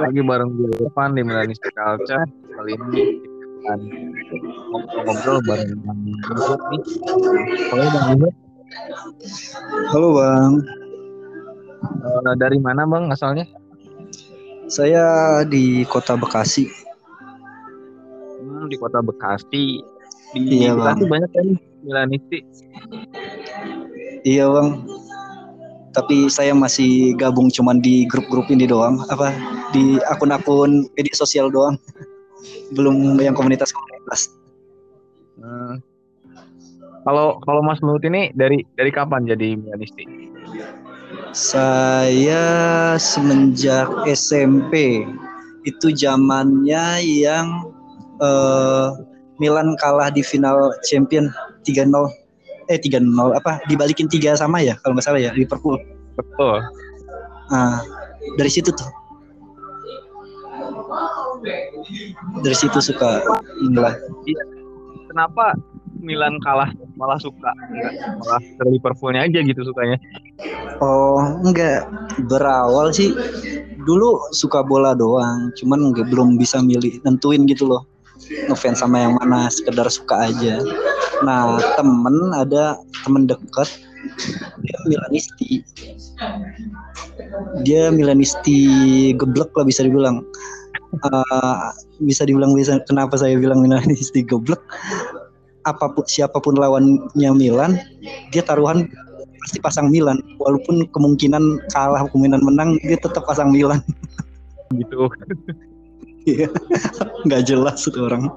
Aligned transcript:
lagi 0.00 0.20
bareng 0.24 0.50
gue 0.56 0.70
Irfan 0.80 1.12
di 1.12 1.20
Milanisti 1.20 1.68
Culture 1.70 2.24
kali 2.50 2.72
ini 2.72 3.02
dan 3.60 3.78
ngobrol-ngobrol 4.72 5.38
bareng 5.44 5.76
Bang 5.84 6.00
Luhut 6.32 6.60
nih. 6.72 6.82
Halo 7.68 7.84
Bang 7.90 8.06
Luhut. 8.16 8.34
Halo 9.92 10.08
Bang, 10.16 10.52
Eh, 12.00 12.34
dari 12.36 12.56
mana 12.56 12.84
Bang 12.84 13.08
asalnya? 13.08 13.44
saya 14.70 15.04
di 15.42 15.82
kota 15.84 16.14
Bekasi. 16.14 16.70
Hmm, 18.38 18.70
di 18.70 18.78
kota 18.78 19.02
Bekasi. 19.02 19.82
Di 20.30 20.38
Iya, 20.62 20.72
Bekasi 20.72 21.02
Bang. 21.02 21.10
banyak 21.10 21.30
kan 21.34 21.46
Milanisti. 21.82 22.38
Iya 24.22 24.46
Bang, 24.46 24.86
tapi 25.90 26.30
saya 26.30 26.54
masih 26.54 27.18
gabung 27.18 27.50
cuman 27.50 27.82
di 27.82 28.06
grup-grup 28.06 28.46
ini 28.50 28.66
doang, 28.66 29.02
apa 29.10 29.34
di 29.74 29.98
akun-akun 30.06 30.86
media 30.94 31.14
sosial 31.14 31.50
doang, 31.50 31.74
belum 32.76 33.18
yang 33.18 33.34
komunitas-komunitas. 33.34 34.30
Hmm. 35.40 35.82
Kalau 37.00 37.40
kalau 37.48 37.64
Mas 37.64 37.80
Luhut 37.80 38.04
ini 38.04 38.28
dari 38.36 38.60
dari 38.76 38.92
kapan 38.92 39.24
jadi 39.24 39.56
Milanisti? 39.56 40.04
Saya 41.32 42.44
semenjak 43.00 43.88
SMP 44.04 45.04
itu 45.64 45.88
zamannya 45.96 47.00
yang 47.00 47.72
eh, 48.20 48.88
Milan 49.40 49.72
kalah 49.80 50.12
di 50.12 50.20
final 50.20 50.76
Champion 50.84 51.32
3-0 51.64 51.88
eh 52.70 52.78
3-0 52.78 53.34
apa 53.34 53.58
dibalikin 53.66 54.06
tiga 54.06 54.38
sama 54.38 54.62
ya 54.62 54.78
kalau 54.86 54.94
nggak 54.94 55.06
salah 55.10 55.18
ya 55.18 55.34
Liverpool. 55.34 55.76
Betul. 56.14 56.62
Nah, 57.50 57.82
dari 58.38 58.50
situ 58.50 58.70
tuh. 58.70 58.90
Dari 62.46 62.54
situ 62.54 62.78
suka 62.78 63.26
mulai. 63.66 63.98
Kenapa 65.10 65.58
Milan 65.98 66.38
kalah 66.46 66.70
malah 66.94 67.18
suka? 67.18 67.50
Enggak, 67.74 67.92
malah 68.22 68.40
ke 68.40 68.62
Liverpoolnya 68.70 69.26
aja 69.26 69.42
gitu 69.42 69.66
sukanya. 69.66 69.98
Oh, 70.78 71.18
enggak. 71.42 71.90
Berawal 72.30 72.94
sih 72.94 73.10
dulu 73.82 74.30
suka 74.30 74.62
bola 74.62 74.94
doang, 74.94 75.50
cuman 75.58 75.90
enggak 75.90 76.06
belum 76.08 76.38
bisa 76.38 76.62
milih 76.62 77.02
nentuin 77.02 77.42
gitu 77.50 77.66
loh. 77.66 77.82
Ngefans 78.48 78.80
sama 78.80 79.02
yang 79.02 79.14
mana, 79.16 79.48
sekedar 79.48 79.86
suka 79.88 80.30
aja. 80.30 80.60
Nah, 81.24 81.60
temen 81.76 82.16
ada 82.36 82.78
temen 83.04 83.26
deket 83.28 83.68
dia 84.64 84.76
Milanisti. 84.88 85.64
Dia 87.64 87.92
Milanisti 87.92 88.58
geblek 89.16 89.52
lah 89.56 89.64
bisa 89.66 89.84
dibilang. 89.84 90.24
Eh, 90.90 91.60
bisa 92.02 92.26
dibilang 92.26 92.56
bisa 92.56 92.80
kenapa 92.88 93.16
saya 93.16 93.36
bilang 93.36 93.64
Milanisti 93.64 94.24
geblek? 94.24 94.60
Apa 95.68 95.92
pun 95.92 96.04
siapa 96.08 96.40
pun 96.40 96.56
lawannya 96.56 97.30
Milan, 97.36 97.76
dia 98.32 98.40
taruhan 98.40 98.88
pasti 99.44 99.60
pasang 99.60 99.88
Milan 99.88 100.20
walaupun 100.36 100.84
kemungkinan 100.92 101.64
kalah 101.72 102.04
kemungkinan 102.12 102.44
menang 102.44 102.76
dia 102.84 102.96
tetap 103.00 103.24
pasang 103.24 103.52
Milan 103.52 103.80
Gitu. 104.70 105.10
Iya. 106.28 106.48
nggak 107.24 107.42
jelas 107.48 107.80
itu 107.88 107.96
orang 108.00 108.28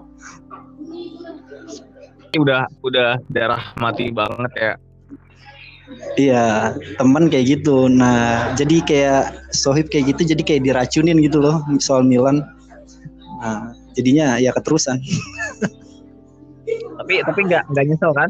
Ini 2.34 2.38
udah 2.42 2.66
udah 2.82 3.22
darah 3.30 3.62
mati 3.78 4.10
banget 4.10 4.52
ya. 4.58 4.74
iya 6.18 6.46
teman 6.98 7.30
kayak 7.30 7.60
gitu 7.60 7.86
nah 7.86 8.50
jadi 8.58 8.78
kayak 8.82 9.24
sohib 9.54 9.92
kayak 9.94 10.16
gitu 10.16 10.34
jadi 10.34 10.42
kayak 10.42 10.62
diracunin 10.66 11.22
gitu 11.22 11.38
loh 11.38 11.62
soal 11.78 12.02
Milan 12.02 12.42
nah 13.44 13.76
jadinya 13.94 14.40
ya 14.42 14.50
keterusan 14.56 14.98
Tapi 16.98 17.20
tapi 17.28 17.40
nggak 17.44 17.64
nggak 17.70 17.84
nyesel 17.92 18.12
kan? 18.16 18.30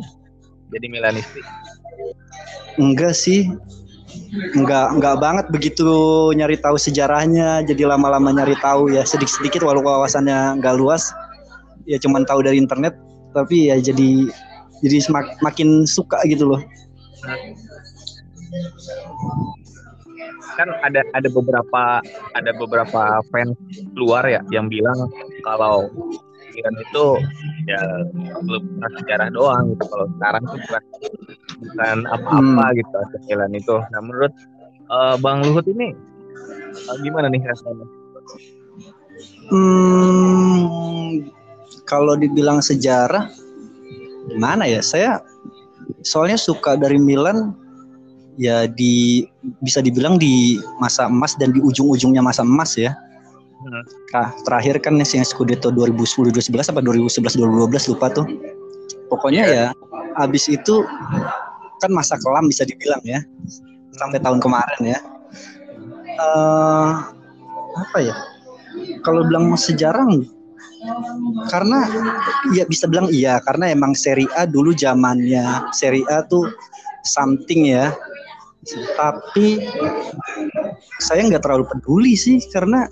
Jadi 0.74 0.86
Milanisti. 0.90 1.42
enggak 2.82 3.14
sih 3.14 3.46
enggak 4.34 4.88
enggak 4.98 5.16
banget 5.22 5.46
begitu 5.54 5.90
nyari 6.34 6.58
tahu 6.58 6.78
sejarahnya 6.78 7.62
jadi 7.70 7.94
lama-lama 7.94 8.34
nyari 8.34 8.58
tahu 8.58 8.90
ya 8.90 9.06
sedikit-sedikit 9.06 9.62
walau 9.62 9.86
wawasannya 9.86 10.58
enggak 10.58 10.78
luas. 10.78 11.14
Ya 11.86 12.00
cuman 12.00 12.24
tahu 12.24 12.42
dari 12.42 12.58
internet 12.58 12.96
tapi 13.36 13.70
ya 13.70 13.78
jadi 13.78 14.30
jadi 14.82 14.98
semak- 15.04 15.38
makin 15.44 15.86
suka 15.86 16.18
gitu 16.26 16.50
loh. 16.50 16.62
Kan 20.54 20.70
ada 20.86 21.02
ada 21.18 21.30
beberapa 21.34 21.84
ada 22.38 22.52
beberapa 22.54 23.02
fans 23.34 23.58
luar 23.98 24.26
ya 24.30 24.42
yang 24.54 24.70
bilang 24.70 24.98
kalau 25.42 25.90
itu 26.54 27.06
ya 27.66 27.82
klub 28.46 28.64
sejarah 29.02 29.30
doang 29.34 29.74
gitu. 29.74 29.84
Kalau 29.90 30.06
sekarang 30.18 30.44
tuh 30.46 30.58
bukan 30.62 30.84
bukan 31.64 31.98
apa-apa 32.12 32.66
gitu 32.76 32.94
AC 32.94 33.14
Milan 33.32 33.52
itu. 33.56 33.76
Nah 33.92 34.00
menurut 34.04 34.34
eh, 34.92 35.16
Bang 35.24 35.42
Luhut 35.48 35.66
ini 35.68 35.96
eh, 36.76 36.98
gimana 37.02 37.32
nih 37.32 37.42
rasanya? 37.44 37.86
Hmm, 39.52 41.28
kalau 41.84 42.16
dibilang 42.16 42.64
sejarah, 42.64 43.28
gimana 44.32 44.66
ya? 44.66 44.80
Saya 44.80 45.20
soalnya 46.02 46.40
suka 46.40 46.80
dari 46.80 46.98
Milan, 46.98 47.54
ya 48.40 48.66
di 48.66 49.28
bisa 49.62 49.84
dibilang 49.84 50.18
di 50.18 50.58
masa 50.80 51.12
emas 51.12 51.36
dan 51.38 51.52
di 51.54 51.60
ujung-ujungnya 51.60 52.24
masa 52.24 52.48
emas 52.48 52.80
ya. 52.80 52.96
Hmm. 53.64 53.84
Nah, 54.12 54.28
terakhir 54.44 54.80
kan 54.84 55.00
yang 55.00 55.28
Scudetto 55.28 55.72
2010 55.72 56.34
2011 56.34 56.72
apa 56.72 56.82
2011 56.84 57.40
2012 57.40 57.92
lupa 57.96 58.08
tuh. 58.12 58.28
Pokoknya 59.12 59.44
ya 59.46 59.66
abis 60.18 60.50
itu 60.50 60.82
kan 61.82 61.92
masa 61.94 62.20
kelam 62.22 62.50
bisa 62.50 62.68
dibilang 62.68 63.02
ya 63.06 63.22
sampai 63.98 64.20
tahun 64.22 64.42
kemarin 64.42 64.82
ya. 64.82 65.00
Eh 66.20 66.92
apa 67.74 67.98
ya? 68.02 68.16
Kalau 69.06 69.26
bilang 69.26 69.54
sejarah 69.54 70.06
karena 71.48 71.80
ya 72.52 72.68
bisa 72.68 72.90
bilang 72.92 73.08
iya 73.08 73.40
karena 73.48 73.72
emang 73.72 73.96
Serie 73.96 74.28
A 74.36 74.44
dulu 74.44 74.76
zamannya 74.76 75.72
Serie 75.72 76.06
A 76.10 76.26
tuh 76.26 76.50
something 77.08 77.70
ya. 77.70 77.94
Tapi 78.96 79.60
saya 81.04 81.28
nggak 81.28 81.44
terlalu 81.44 81.68
peduli 81.68 82.16
sih 82.16 82.40
karena 82.48 82.88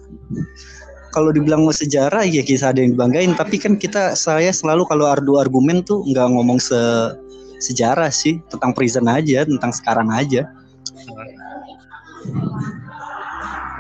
kalau 1.12 1.31
dibilang 1.31 1.68
mau 1.68 1.75
sejarah 1.75 2.24
ya 2.24 2.44
kisah 2.44 2.72
ada 2.72 2.80
yang 2.84 2.96
dibanggain 2.96 3.36
tapi 3.36 3.59
kan 3.59 3.75
kita 3.75 4.16
saya 4.16 4.52
selalu 4.52 4.88
kalau 4.88 5.08
adu 5.12 5.40
argumen 5.40 5.84
tuh 5.84 6.03
nggak 6.08 6.28
ngomong 6.31 6.59
se 6.59 6.80
sejarah 7.62 8.10
sih 8.10 8.42
tentang 8.50 8.74
prison 8.74 9.06
aja 9.06 9.46
tentang 9.46 9.72
sekarang 9.72 10.10
aja. 10.10 10.50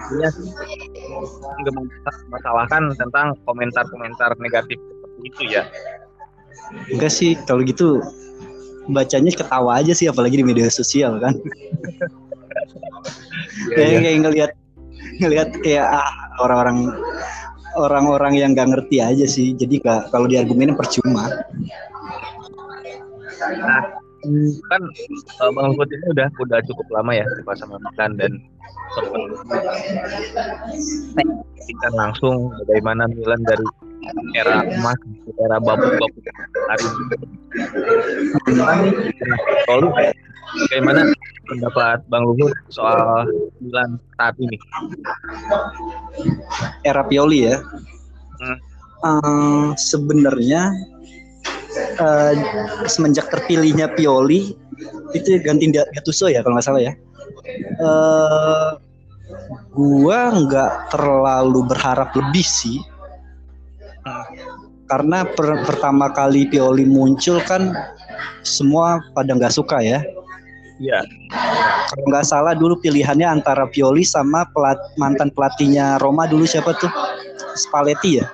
Sih 0.07 0.53
nggak 1.61 1.73
masalahkan 2.29 2.91
tentang 2.97 3.37
komentar-komentar 3.45 4.35
negatif 4.41 4.77
seperti 4.77 5.19
itu 5.25 5.41
ya. 5.57 5.63
enggak 6.87 7.11
sih 7.11 7.35
kalau 7.43 7.67
gitu 7.67 7.99
bacanya 8.87 9.31
ketawa 9.35 9.83
aja 9.83 9.91
sih 9.91 10.07
apalagi 10.07 10.39
di 10.39 10.45
media 10.47 10.71
sosial 10.71 11.19
kan. 11.19 11.35
Iya, 13.71 13.75
kayak 13.75 13.91
iya. 13.91 13.99
kayak 13.99 14.17
ngelihat 14.23 14.51
ngelihat 15.21 15.49
kayak 15.61 15.85
ah, 15.87 16.11
orang-orang 16.41 16.77
orang-orang 17.77 18.33
yang 18.39 18.49
nggak 18.55 18.67
ngerti 18.71 18.97
aja 19.03 19.25
sih. 19.27 19.53
Jadi 19.55 19.83
nggak 19.83 20.11
kalau 20.11 20.27
diargumenin 20.27 20.75
percuma 20.75 21.29
Nah, 23.41 23.83
kan 24.69 24.81
eh, 24.85 25.49
Bang 25.49 25.73
Luhut 25.73 25.89
ini 25.89 26.05
udah 26.13 26.29
udah 26.37 26.59
cukup 26.69 26.85
lama 26.93 27.11
ya 27.17 27.25
suka 27.41 27.53
sama 27.57 27.81
Milan 27.81 28.11
dan 28.21 28.31
sempat 28.93 29.17
kita 31.65 31.87
langsung 31.97 32.53
bagaimana 32.65 33.09
Milan 33.09 33.41
dari 33.49 33.65
era 34.37 34.61
emas 34.65 34.97
era 35.41 35.57
babuk-babuk 35.57 36.25
hari 36.69 36.85
ini. 36.85 37.03
Nah, 38.57 38.77
Lalu 39.73 39.87
bagaimana 40.69 41.01
pendapat 41.49 42.05
Bang 42.13 42.23
Luhut 42.29 42.53
soal 42.69 43.25
Milan 43.57 43.97
saat 44.21 44.37
ini? 44.37 44.57
era 46.85 47.01
Pioli 47.05 47.49
ya 47.49 47.57
Hmm. 48.41 48.57
Eh, 49.01 49.69
sebenarnya 49.77 50.73
eh, 51.77 52.33
semenjak 52.87 53.27
terpilihnya 53.31 53.91
Pioli 53.95 54.55
itu 55.11 55.27
ganti 55.43 55.71
Gattuso 55.71 56.31
ya 56.31 56.43
kalau 56.43 56.57
nggak 56.57 56.67
salah 56.67 56.81
ya 56.81 56.93
eh 57.79 58.69
gua 59.71 60.19
nggak 60.35 60.91
terlalu 60.91 61.59
berharap 61.67 62.11
lebih 62.15 62.43
sih 62.43 62.79
karena 64.91 65.23
per- 65.23 65.63
pertama 65.63 66.11
kali 66.11 66.51
Pioli 66.51 66.83
muncul 66.83 67.39
kan 67.47 67.71
semua 68.43 68.99
pada 69.15 69.31
nggak 69.31 69.55
suka 69.55 69.79
ya 69.79 70.03
Iya. 70.81 71.05
Kalau 71.93 72.05
nggak 72.09 72.25
salah 72.25 72.57
dulu 72.57 72.73
pilihannya 72.81 73.29
antara 73.29 73.69
Pioli 73.69 74.01
sama 74.01 74.49
pelat, 74.49 74.81
mantan 74.97 75.29
pelatihnya 75.29 76.01
Roma 76.01 76.25
dulu 76.25 76.49
siapa 76.49 76.73
tuh? 76.73 76.89
Spalletti 77.53 78.17
ya? 78.17 78.25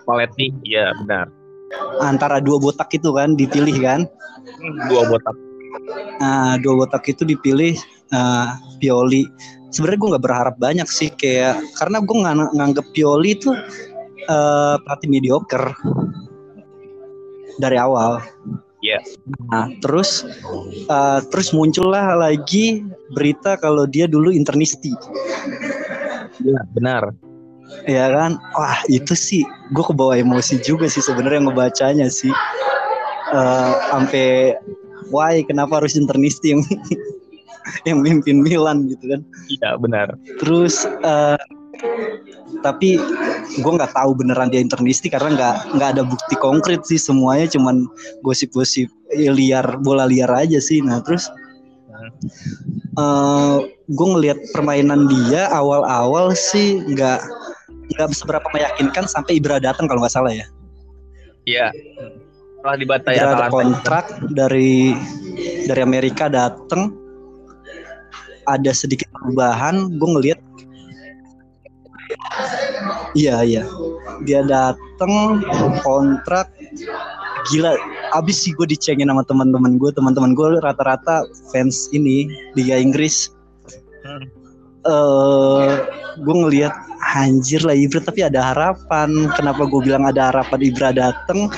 Spalletti, 0.00 0.48
iya 0.64 0.96
benar. 1.04 1.28
Antara 2.02 2.42
dua 2.42 2.58
botak 2.58 2.90
itu 2.94 3.14
kan 3.14 3.38
dipilih 3.38 3.76
kan? 3.80 4.00
Dua 4.90 5.06
botak. 5.06 5.36
Nah, 6.22 6.56
dua 6.62 6.84
botak 6.84 7.06
itu 7.10 7.22
dipilih 7.26 7.74
uh, 8.14 8.58
Pioli. 8.78 9.26
Sebenarnya 9.74 9.98
gue 9.98 10.10
nggak 10.14 10.24
berharap 10.24 10.56
banyak 10.62 10.86
sih 10.86 11.10
kayak 11.10 11.58
karena 11.78 11.98
gue 11.98 12.16
nggak 12.16 12.34
nganggep 12.54 12.86
Pioli 12.94 13.34
itu 13.34 13.50
uh, 14.30 14.76
pelatih 14.82 15.10
mediocre 15.10 15.74
dari 17.58 17.78
awal. 17.78 18.22
Yeah. 18.84 19.00
Nah, 19.48 19.72
terus 19.80 20.28
uh, 20.92 21.24
terus 21.32 21.56
muncullah 21.56 22.20
lagi 22.20 22.84
berita 23.16 23.56
kalau 23.56 23.88
dia 23.88 24.04
dulu 24.04 24.28
internisti. 24.28 24.92
Iya, 26.44 26.60
benar. 26.76 27.16
Ya 27.84 28.08
kan, 28.12 28.40
wah 28.56 28.80
itu 28.88 29.12
sih 29.12 29.42
gue 29.72 29.84
kebawa 29.84 30.16
emosi 30.20 30.60
juga 30.64 30.88
sih 30.88 31.04
sebenarnya 31.04 31.48
ngebacanya 31.48 32.08
sih. 32.08 32.32
Uh, 33.34 33.74
sampai 33.90 34.54
why 35.10 35.42
kenapa 35.44 35.82
harus 35.82 35.96
internisti 35.98 36.54
yang 36.54 36.62
yang 37.88 37.98
mimpin 38.00 38.40
Milan? 38.40 38.88
gitu 38.88 39.04
kan. 39.16 39.20
Iya 39.48 39.70
benar. 39.80 40.08
Terus 40.40 40.88
uh, 41.04 41.40
tapi 42.62 42.96
gue 43.60 43.72
nggak 43.76 43.92
tahu 43.92 44.16
beneran 44.16 44.48
dia 44.48 44.64
internisti 44.64 45.12
karena 45.12 45.36
nggak 45.36 45.56
nggak 45.76 45.90
ada 45.98 46.02
bukti 46.04 46.34
konkret 46.40 46.84
sih 46.88 47.00
semuanya. 47.00 47.48
Cuman 47.52 47.84
gosip-gosip 48.24 48.88
liar 49.12 49.66
bola 49.84 50.08
liar 50.08 50.30
aja 50.32 50.56
sih. 50.60 50.80
Nah 50.80 51.04
terus 51.04 51.28
uh, 52.96 53.02
eh, 53.02 53.56
gue 53.92 54.06
ngelihat 54.08 54.38
permainan 54.56 55.06
dia 55.08 55.48
awal-awal 55.52 56.32
sih 56.32 56.80
nggak 56.80 57.20
nggak 57.92 58.16
seberapa 58.16 58.46
meyakinkan 58.54 59.04
sampai 59.04 59.36
Ibra 59.38 59.60
datang 59.60 59.84
kalau 59.90 60.00
nggak 60.00 60.14
salah 60.14 60.32
ya? 60.32 60.46
Iya. 61.44 61.68
Setelah 62.56 62.76
dibatai 62.80 63.14
ada 63.20 63.52
kontrak 63.52 64.06
dari 64.32 64.96
dari 65.68 65.80
Amerika 65.84 66.32
datang. 66.32 66.96
Ada 68.44 68.76
sedikit 68.76 69.08
perubahan 69.08 69.96
gue 69.96 70.08
ngelihat 70.20 70.40
iya 73.16 73.40
iya. 73.40 73.64
Dia 74.28 74.44
datang 74.44 75.40
kontrak. 75.80 76.52
Gila 77.52 77.76
abis 78.16 78.44
sih 78.44 78.52
gue 78.56 78.68
dicengin 78.68 79.12
sama 79.12 79.24
teman-teman 79.24 79.76
gue 79.76 79.92
teman-teman 79.92 80.32
gue 80.32 80.60
rata-rata 80.64 81.24
fans 81.52 81.88
ini 81.92 82.28
Liga 82.56 82.76
Inggris. 82.76 83.32
Uh, 84.84 85.84
gue 86.20 86.34
ngelihat 86.34 86.74
anjir 87.14 87.62
lah 87.62 87.76
Ibra 87.76 88.00
tapi 88.02 88.24
ada 88.24 88.54
harapan. 88.54 89.28
Kenapa 89.36 89.66
gue 89.68 89.80
bilang 89.84 90.04
ada 90.08 90.32
harapan 90.32 90.60
Ibra 90.64 90.88
dateng? 90.94 91.50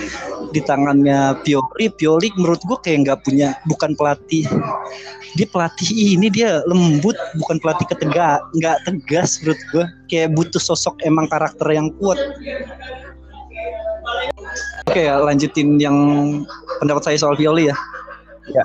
Di 0.55 0.63
tangannya 0.63 1.37
Pioli 1.43 1.91
Pioli 1.93 2.29
menurut 2.39 2.63
gue 2.65 2.79
kayak 2.81 2.99
nggak 3.07 3.21
punya 3.27 3.55
bukan 3.67 3.93
pelatih. 3.99 4.47
Dia 5.37 5.47
pelatih 5.51 6.17
ini 6.17 6.33
dia 6.33 6.65
lembut 6.65 7.17
bukan 7.37 7.61
pelatih 7.61 7.85
ketega 7.93 8.41
nggak 8.57 8.79
tegas 8.89 9.43
menurut 9.43 9.61
gue 9.75 9.85
kayak 10.09 10.33
butuh 10.33 10.63
sosok 10.63 10.97
emang 11.05 11.29
karakter 11.29 11.67
yang 11.69 11.93
kuat. 12.01 12.19
Oke 14.87 15.03
lanjutin 15.03 15.77
yang 15.83 15.97
pendapat 16.79 17.03
saya 17.13 17.17
soal 17.19 17.37
Pioli 17.37 17.69
ya. 17.69 17.77
Ya 18.47 18.65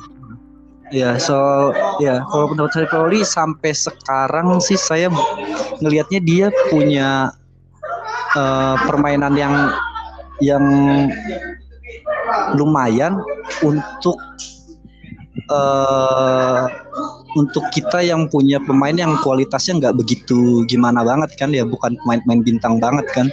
Ya, 0.91 1.15
so 1.15 1.71
ya 2.03 2.19
kalau 2.27 2.51
pendapat 2.51 2.71
saya 2.75 2.88
Pioli 2.91 3.23
sampai 3.23 3.71
sekarang 3.71 4.59
sih 4.59 4.75
saya 4.75 5.07
ngelihatnya 5.79 6.19
dia 6.19 6.47
punya 6.67 7.31
uh, 8.35 8.75
permainan 8.91 9.31
yang 9.39 9.55
yang 10.43 10.65
lumayan 12.59 13.23
untuk 13.63 14.19
uh, 15.47 16.67
untuk 17.39 17.63
kita 17.71 18.03
yang 18.03 18.27
punya 18.27 18.59
pemain 18.59 18.91
yang 18.91 19.15
kualitasnya 19.23 19.79
nggak 19.79 19.95
begitu 19.95 20.67
gimana 20.67 21.07
banget 21.07 21.31
kan 21.39 21.55
ya 21.55 21.63
bukan 21.63 21.95
pemain-pemain 22.03 22.44
bintang 22.44 22.83
banget 22.83 23.07
kan. 23.15 23.31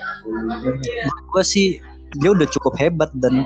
Gue 1.35 1.43
sih 1.43 1.83
dia 2.23 2.31
udah 2.31 2.47
cukup 2.47 2.79
hebat 2.79 3.11
dan 3.19 3.43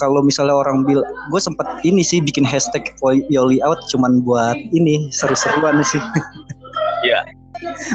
kalau 0.00 0.24
misalnya 0.24 0.56
orang 0.56 0.88
bilang 0.88 1.04
gue 1.28 1.40
sempat 1.40 1.68
ini 1.84 2.00
sih 2.00 2.24
bikin 2.24 2.42
hashtag 2.42 2.88
Yoli 3.04 3.60
out 3.60 3.84
cuman 3.92 4.24
buat 4.24 4.56
ini 4.72 5.12
seru-seruan 5.12 5.84
sih. 5.84 6.00
Iya. 7.00 7.24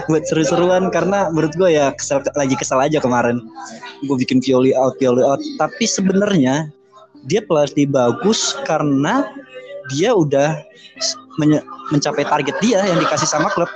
buat 0.10 0.26
seru-seruan 0.26 0.90
karena 0.90 1.30
menurut 1.30 1.54
gue 1.54 1.78
ya 1.78 1.94
kesel 1.94 2.26
lagi 2.34 2.58
kesal 2.58 2.82
aja 2.82 2.98
kemarin. 2.98 3.38
Gue 4.10 4.18
bikin 4.18 4.42
Pioli 4.42 4.74
out 4.74 4.98
Pioli 4.98 5.22
out. 5.22 5.38
Tapi 5.62 5.86
sebenarnya 5.86 6.74
dia 7.30 7.46
pelatih 7.46 7.86
bagus 7.86 8.58
karena 8.66 9.30
dia 9.94 10.10
udah 10.10 10.58
mencapai 11.94 12.26
target 12.26 12.58
dia 12.66 12.82
yang 12.82 12.98
dikasih 12.98 13.30
sama 13.30 13.54
klub 13.54 13.70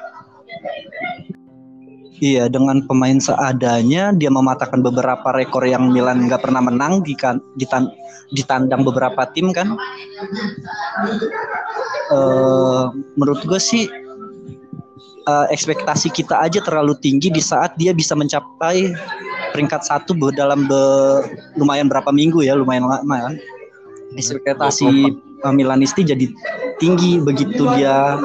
Iya, 2.20 2.52
dengan 2.52 2.84
pemain 2.84 3.16
seadanya 3.16 4.12
dia 4.12 4.28
mematahkan 4.28 4.84
beberapa 4.84 5.32
rekor 5.32 5.64
yang 5.64 5.88
Milan 5.96 6.28
nggak 6.28 6.44
pernah 6.44 6.60
menang 6.60 7.00
di 7.00 7.16
kan, 7.16 7.40
di 7.56 7.64
tan, 7.64 7.88
ditandang 8.36 8.84
beberapa 8.84 9.24
tim 9.32 9.56
kan. 9.56 9.80
Uh, 12.12 12.92
menurut 13.16 13.40
gue 13.48 13.56
sih 13.56 13.88
uh, 15.32 15.48
ekspektasi 15.48 16.12
kita 16.12 16.44
aja 16.44 16.60
terlalu 16.60 16.92
tinggi 17.00 17.32
di 17.32 17.40
saat 17.40 17.80
dia 17.80 17.96
bisa 17.96 18.20
mencapai 18.20 18.92
peringkat 19.56 19.88
satu 19.88 20.12
dalam 20.36 20.68
be, 20.68 20.82
lumayan 21.56 21.88
berapa 21.88 22.12
minggu 22.12 22.44
ya, 22.44 22.52
lumayan 22.52 22.84
lama 22.84 23.32
kan. 23.32 23.36
Ekspektasi 24.20 25.16
uh, 25.48 25.54
Milanisti 25.56 26.04
jadi 26.04 26.28
tinggi 26.84 27.24
begitu 27.24 27.64
dia 27.80 28.20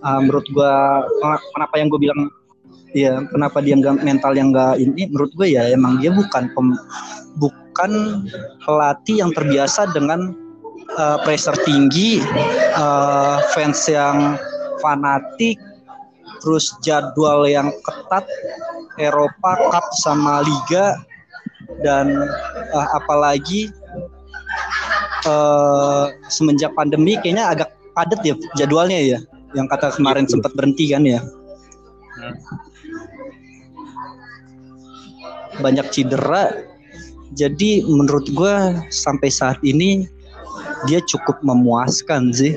uh, 0.00 0.20
menurut 0.24 0.48
gue 0.48 0.74
kenapa 1.52 1.74
yang 1.76 1.92
gue 1.92 2.00
bilang 2.00 2.32
Iya, 2.96 3.28
kenapa 3.28 3.60
dia 3.60 3.76
nggak 3.76 4.00
mental 4.00 4.32
yang 4.32 4.56
nggak 4.56 4.80
ini? 4.80 5.12
Menurut 5.12 5.28
gue 5.36 5.52
ya 5.52 5.68
emang 5.68 6.00
dia 6.00 6.08
bukan 6.08 6.48
pem, 6.48 6.72
bukan 7.36 7.92
pelatih 8.64 9.20
yang 9.20 9.36
terbiasa 9.36 9.92
dengan 9.92 10.32
uh, 10.96 11.20
pressure 11.20 11.60
tinggi, 11.68 12.24
uh, 12.72 13.36
fans 13.52 13.84
yang 13.84 14.40
fanatik, 14.80 15.60
terus 16.40 16.72
jadwal 16.80 17.44
yang 17.44 17.68
ketat, 17.84 18.24
Eropa 18.96 19.52
Cup 19.68 19.86
sama 20.00 20.40
Liga 20.40 20.96
dan 21.84 22.16
uh, 22.72 22.88
apalagi 22.96 23.68
uh, 25.28 26.08
semenjak 26.32 26.72
pandemi 26.72 27.20
kayaknya 27.20 27.44
agak 27.52 27.76
padat 27.92 28.24
ya 28.24 28.32
jadwalnya 28.56 28.96
ya, 29.04 29.18
yang 29.52 29.68
kata 29.68 29.92
kemarin 29.92 30.24
iya, 30.24 30.32
sempat 30.32 30.56
berhenti 30.56 30.88
kan 30.88 31.04
ya. 31.04 31.20
Banyak 35.60 35.86
cedera. 35.92 36.52
Jadi 37.34 37.82
menurut 37.84 38.30
gue 38.32 38.54
sampai 38.88 39.28
saat 39.28 39.58
ini 39.66 40.06
dia 40.86 41.02
cukup 41.04 41.42
memuaskan 41.42 42.30
sih. 42.32 42.54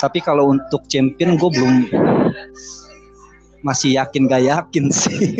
Tapi 0.00 0.20
kalau 0.20 0.52
untuk 0.52 0.84
champion 0.88 1.36
gue 1.36 1.50
belum 1.52 1.74
masih 3.60 4.00
yakin 4.00 4.28
gak 4.28 4.44
yakin 4.44 4.88
sih. 4.88 5.20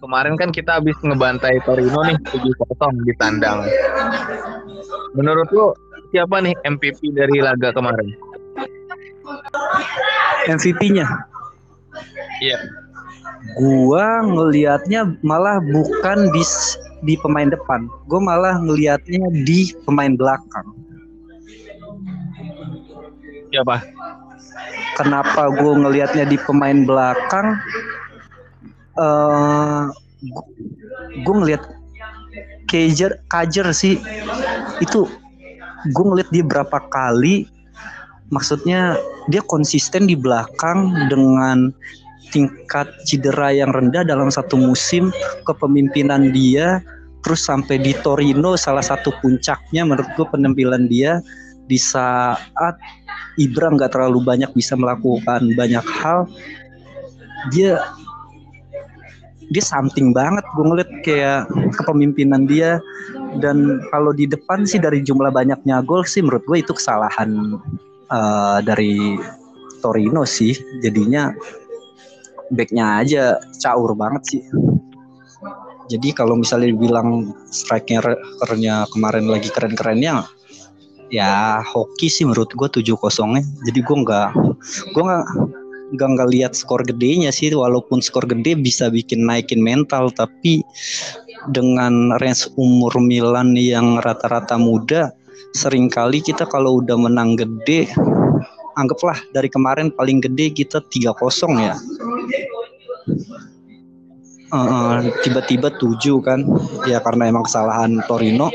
Kemarin 0.00 0.34
kan 0.40 0.48
kita 0.48 0.80
habis 0.80 0.96
ngebantai 1.04 1.60
Torino 1.68 2.00
nih 2.08 2.16
7-0 2.32 3.04
di 3.04 3.12
tandang. 3.20 3.68
Menurut 5.12 5.48
lo 5.52 5.76
siapa 6.08 6.40
nih 6.40 6.56
MVP 6.64 7.12
dari 7.12 7.44
laga 7.44 7.68
kemarin? 7.76 8.08
MVP-nya 10.48 11.06
iya 12.40 12.56
gua 13.58 14.22
ngelihatnya 14.22 15.16
malah 15.24 15.58
bukan 15.58 16.30
di 16.30 16.44
di 17.04 17.14
pemain 17.16 17.48
depan. 17.48 17.88
Gue 18.06 18.20
malah 18.20 18.60
ngelihatnya 18.60 19.24
di 19.44 19.72
pemain 19.84 20.12
belakang. 20.14 20.68
Siapa 23.50 23.82
kenapa 25.00 25.50
gue 25.50 25.72
ngelihatnya 25.80 26.24
di 26.28 26.36
pemain 26.44 26.84
belakang? 26.84 27.56
Uh, 29.00 29.88
eh, 29.88 31.22
gue 31.24 31.34
ngelihat 31.34 31.62
Kajer 32.68 33.18
Kajer 33.26 33.66
sih. 33.72 33.96
Itu 34.78 35.08
gue 35.90 36.04
ngeliat 36.04 36.28
dia 36.30 36.44
berapa 36.44 36.78
kali. 36.92 37.48
Maksudnya 38.30 38.94
dia 39.26 39.42
konsisten 39.42 40.06
di 40.06 40.14
belakang 40.14 41.10
dengan 41.10 41.74
tingkat 42.30 42.88
cedera 43.04 43.50
yang 43.50 43.70
rendah 43.74 44.06
dalam 44.06 44.30
satu 44.30 44.56
musim 44.56 45.10
kepemimpinan 45.44 46.30
dia 46.30 46.80
terus 47.20 47.44
sampai 47.44 47.76
di 47.76 47.92
Torino 48.00 48.56
salah 48.56 48.82
satu 48.82 49.12
puncaknya 49.20 49.84
menurut 49.84 50.08
gue 50.16 50.26
penampilan 50.30 50.88
dia 50.88 51.20
di 51.68 51.76
saat 51.76 52.74
Ibra 53.38 53.70
nggak 53.70 53.92
terlalu 53.94 54.24
banyak 54.24 54.50
bisa 54.56 54.74
melakukan 54.74 55.52
banyak 55.54 55.84
hal 55.84 56.26
dia 57.52 57.78
dia 59.50 59.64
something 59.66 60.14
banget 60.14 60.46
gue 60.54 60.64
ngeliat 60.64 60.90
kayak 61.02 61.50
kepemimpinan 61.74 62.46
dia. 62.46 62.78
Dan 63.42 63.82
kalau 63.90 64.14
di 64.14 64.26
depan 64.26 64.66
sih 64.66 64.78
dari 64.78 65.02
jumlah 65.02 65.30
banyaknya 65.30 65.82
gol 65.82 66.06
sih 66.06 66.22
menurut 66.22 66.42
gue 66.46 66.62
itu 66.62 66.74
kesalahan 66.74 67.58
uh, 68.10 68.58
dari 68.62 69.18
Torino 69.82 70.26
sih 70.26 70.54
jadinya 70.82 71.34
backnya 72.50 73.02
aja 73.02 73.38
caur 73.62 73.94
banget 73.94 74.22
sih. 74.26 74.42
Jadi 75.90 76.14
kalau 76.14 76.38
misalnya 76.38 76.70
dibilang 76.70 77.34
strikernya 77.50 78.86
kemarin 78.94 79.26
lagi 79.26 79.50
keren-kerennya 79.50 80.22
ya 81.10 81.58
hoki 81.66 82.06
sih 82.06 82.22
menurut 82.22 82.54
gue 82.54 82.68
tujuh 82.70 82.94
kosongnya. 82.94 83.42
Jadi 83.66 83.80
gue 83.82 83.96
nggak 84.06 84.30
gue 84.94 85.02
nggak 85.02 85.26
nggak 85.90 86.08
nggak 86.14 86.30
lihat 86.30 86.52
skor 86.54 86.86
gedenya 86.86 87.34
sih. 87.34 87.50
Walaupun 87.50 87.98
skor 87.98 88.30
gede 88.30 88.54
bisa 88.54 88.86
bikin 88.86 89.26
naikin 89.26 89.58
mental 89.58 90.14
tapi 90.14 90.62
dengan 91.50 92.14
range 92.22 92.46
umur 92.54 92.94
Milan 93.02 93.58
yang 93.58 93.98
rata-rata 93.98 94.60
muda 94.60 95.10
sering 95.56 95.90
kali 95.90 96.22
kita 96.22 96.46
kalau 96.46 96.78
udah 96.78 96.94
menang 96.94 97.34
gede 97.34 97.90
anggaplah 98.80 99.18
dari 99.36 99.52
kemarin 99.52 99.92
paling 99.92 100.24
gede 100.24 100.50
kita 100.50 100.80
tiga 100.88 101.12
kosong 101.16 101.60
ya. 101.60 101.76
Uh, 104.50 105.06
tiba-tiba 105.22 105.70
tujuh 105.78 106.18
kan 106.26 106.42
ya 106.88 106.98
karena 107.04 107.30
emang 107.30 107.46
kesalahan 107.46 108.02
Torino. 108.10 108.50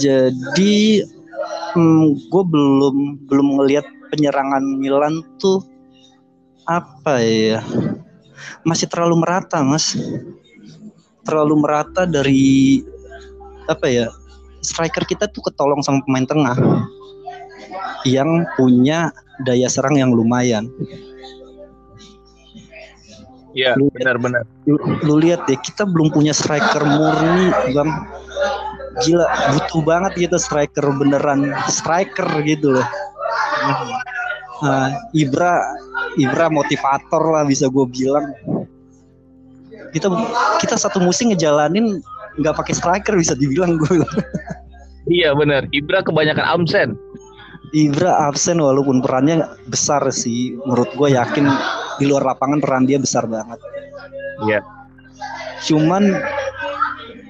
Jadi 0.00 1.04
hmm, 1.78 2.26
gue 2.26 2.44
belum 2.48 2.96
belum 3.30 3.48
ngelihat 3.60 3.86
penyerangan 4.10 4.64
Milan 4.80 5.22
tuh 5.38 5.62
apa 6.66 7.22
ya. 7.22 7.62
Masih 8.66 8.90
terlalu 8.90 9.22
merata 9.22 9.62
mas. 9.62 9.94
Terlalu 11.22 11.54
merata 11.62 12.04
dari 12.04 12.82
apa 13.70 13.88
ya 13.88 14.08
striker 14.64 15.04
kita 15.04 15.28
tuh 15.28 15.44
ketolong 15.44 15.84
sama 15.84 16.00
pemain 16.04 16.24
tengah 16.24 16.56
yang 18.04 18.44
punya 18.56 19.10
daya 19.42 19.66
serang 19.68 19.98
yang 19.98 20.14
lumayan. 20.14 20.70
Iya, 23.54 23.78
benar-benar. 23.78 24.42
Lu, 24.66 24.76
lu 25.06 25.14
lihat 25.22 25.46
deh, 25.46 25.54
kita 25.62 25.86
belum 25.86 26.10
punya 26.10 26.34
striker 26.34 26.82
murni, 26.82 27.54
bang. 27.70 27.90
Gila, 29.02 29.26
butuh 29.54 29.82
banget 29.82 30.12
gitu 30.26 30.36
striker 30.38 30.86
beneran 30.94 31.50
striker 31.66 32.26
gitu 32.46 32.78
loh. 32.78 32.86
Uh, 34.62 34.90
Ibra 35.14 35.58
Ibra 36.14 36.46
motivator 36.46 37.22
lah 37.22 37.42
bisa 37.42 37.66
gue 37.66 37.86
bilang 37.90 38.30
kita 39.94 40.10
kita 40.62 40.74
satu 40.78 40.98
musim 41.02 41.30
ngejalanin 41.30 42.02
nggak 42.38 42.54
pakai 42.58 42.74
striker 42.74 43.14
bisa 43.14 43.38
dibilang 43.38 43.78
gue 43.78 44.02
iya 45.10 45.34
benar 45.34 45.66
Ibra 45.70 46.02
kebanyakan 46.02 46.46
absen 46.46 46.88
Ibra 47.74 48.30
absen 48.30 48.62
walaupun 48.62 49.02
perannya 49.02 49.42
besar 49.66 50.06
sih. 50.14 50.54
Menurut 50.62 50.94
gue 50.94 51.18
yakin 51.18 51.50
di 51.98 52.06
luar 52.06 52.22
lapangan 52.22 52.62
peran 52.62 52.86
dia 52.86 53.02
besar 53.02 53.26
banget. 53.26 53.58
Iya. 54.46 54.62
Cuman 55.66 56.14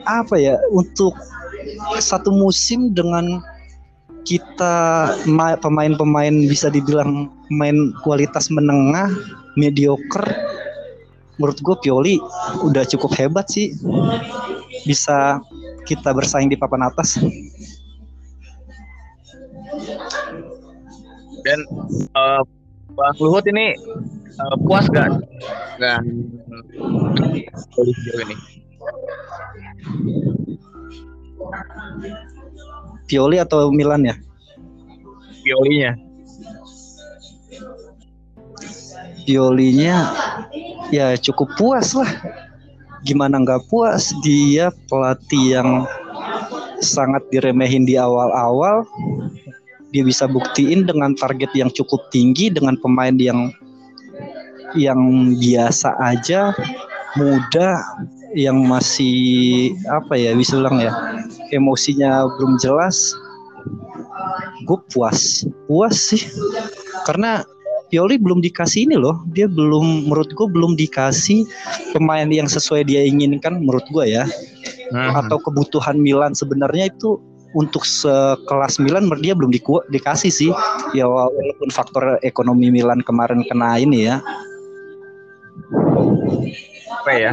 apa 0.05 0.37
ya 0.37 0.61
untuk 0.69 1.17
satu 1.97 2.29
musim 2.29 2.93
dengan 2.93 3.41
kita 4.25 5.13
pemain-pemain 5.61 6.33
bisa 6.49 6.73
dibilang 6.73 7.29
main 7.53 7.93
kualitas 8.05 8.49
menengah, 8.49 9.13
mediocre, 9.57 10.29
menurut 11.37 11.59
gue 11.61 11.77
Pioli 11.85 12.17
udah 12.65 12.85
cukup 12.89 13.13
hebat 13.17 13.49
sih. 13.53 13.77
Bisa 14.85 15.41
kita 15.85 16.13
bersaing 16.13 16.49
di 16.49 16.57
papan 16.57 16.89
atas. 16.89 17.21
Dan 21.45 21.59
uh, 22.17 22.43
Bang 22.95 23.17
Luhut 23.21 23.45
ini 23.45 23.77
uh, 24.41 24.57
puas 24.65 24.89
gak 24.89 25.13
dengan 25.77 26.03
Pioli 27.75 27.93
sejauh 27.93 28.23
ini? 28.25 28.37
Pioli 33.05 33.37
atau 33.39 33.69
Milan 33.69 34.09
ya? 34.09 34.17
Piolinya. 35.45 35.93
Piolinya 39.25 39.97
ya 40.93 41.17
cukup 41.21 41.49
puas 41.57 41.93
lah. 41.97 42.09
Gimana 43.05 43.41
nggak 43.45 43.69
puas? 43.69 44.17
Dia 44.25 44.73
pelatih 44.89 45.61
yang 45.61 45.71
sangat 46.81 47.25
diremehin 47.29 47.85
di 47.85 48.01
awal-awal. 48.01 48.89
Dia 49.95 50.03
bisa 50.03 50.27
buktiin 50.27 50.85
dengan 50.91 51.15
target 51.15 51.55
yang 51.55 51.71
cukup 51.71 52.11
tinggi 52.11 52.51
dengan 52.51 52.75
pemain 52.83 53.15
yang 53.15 53.55
yang 54.75 54.99
biasa 55.39 55.95
aja, 56.03 56.51
muda, 57.15 57.79
yang 58.35 58.67
masih 58.67 59.71
apa 59.87 60.19
ya 60.19 60.35
bisa 60.35 60.59
bilang 60.59 60.83
ya 60.83 60.91
emosinya 61.55 62.27
belum 62.37 62.59
jelas. 62.59 63.15
Gue 64.67 64.83
puas 64.91 65.47
puas 65.71 65.95
sih. 65.95 66.27
Karena 67.07 67.47
Pioli 67.93 68.19
belum 68.19 68.43
dikasih 68.43 68.91
ini 68.91 68.99
loh 68.99 69.23
dia 69.31 69.47
belum 69.47 70.11
menurut 70.11 70.35
gue 70.35 70.49
belum 70.51 70.75
dikasih 70.75 71.47
pemain 71.95 72.27
yang 72.27 72.51
sesuai 72.51 72.91
dia 72.91 73.07
inginkan 73.07 73.63
menurut 73.63 73.87
gue 73.95 74.11
ya. 74.11 74.27
Hmm. 74.93 75.17
atau 75.17 75.41
kebutuhan 75.41 75.97
Milan 75.97 76.37
sebenarnya 76.37 76.93
itu 76.93 77.17
untuk 77.55 77.87
sekelas 77.87 78.83
Milan 78.83 79.07
dia 79.23 79.33
belum 79.33 79.55
di, 79.55 79.63
dikasih 79.91 80.31
sih. 80.31 80.51
Ya 80.93 81.07
walaupun 81.07 81.71
faktor 81.71 82.19
ekonomi 82.27 82.69
Milan 82.69 83.01
kemarin 83.07 83.47
kena 83.47 83.79
ini 83.79 84.11
ya. 84.11 84.19
Apa 87.01 87.13
ya? 87.15 87.33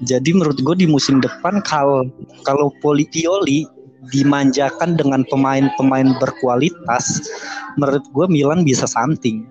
Jadi 0.00 0.32
menurut 0.32 0.56
gue 0.60 0.76
di 0.80 0.88
musim 0.88 1.20
depan 1.20 1.60
kalau 1.60 2.08
kalau 2.48 2.72
Politioli 2.80 3.68
dimanjakan 4.08 4.96
dengan 4.96 5.28
pemain-pemain 5.28 6.16
berkualitas, 6.16 7.20
menurut 7.76 8.04
gue 8.16 8.26
Milan 8.32 8.64
bisa 8.64 8.88
something. 8.88 9.44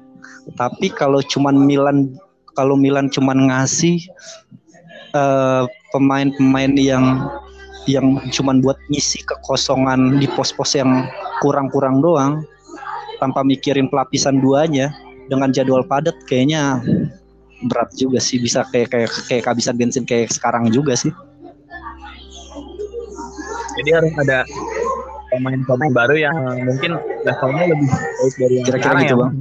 Tapi 0.58 0.89
kalau 0.89 1.22
cuman 1.22 1.54
Milan 1.54 2.18
kalau 2.58 2.74
Milan 2.74 3.13
cuman 3.13 3.54
ngasih 3.54 4.01
pemain 5.12 5.66
eh, 5.66 5.66
pemain-pemain 5.94 6.74
yang 6.78 7.06
yang 7.89 8.22
cuman 8.30 8.62
buat 8.62 8.78
ngisi 8.94 9.25
kekosongan 9.25 10.22
di 10.22 10.30
pos-pos 10.38 10.78
yang 10.78 11.10
kurang-kurang 11.42 12.06
doang 12.06 12.46
tanpa 13.18 13.42
mikirin 13.42 13.89
pelapisan 13.89 14.38
duanya 14.38 14.94
dengan 15.25 15.50
jadwal 15.50 15.82
padat 15.82 16.13
kayaknya 16.30 16.82
berat 17.68 17.92
juga 17.98 18.22
sih 18.22 18.39
bisa 18.39 18.63
kayak 18.72 18.94
kayak 18.94 19.12
kayak 19.28 19.44
kehabisan 19.44 19.75
bensin 19.75 20.06
kayak 20.06 20.32
sekarang 20.32 20.70
juga 20.72 20.96
sih. 20.96 21.12
Jadi 23.80 23.89
harus 23.96 24.13
ada 24.20 24.44
pemain-pemain 25.32 25.94
baru 25.96 26.16
yang 26.20 26.36
mungkin 26.68 27.00
levelnya 27.24 27.66
lebih 27.72 27.89
baik 27.89 28.34
dari 28.36 28.54
yang 28.60 28.66
kira-kira 28.68 29.00
gitu 29.00 29.16
ya, 29.16 29.18
bang. 29.18 29.34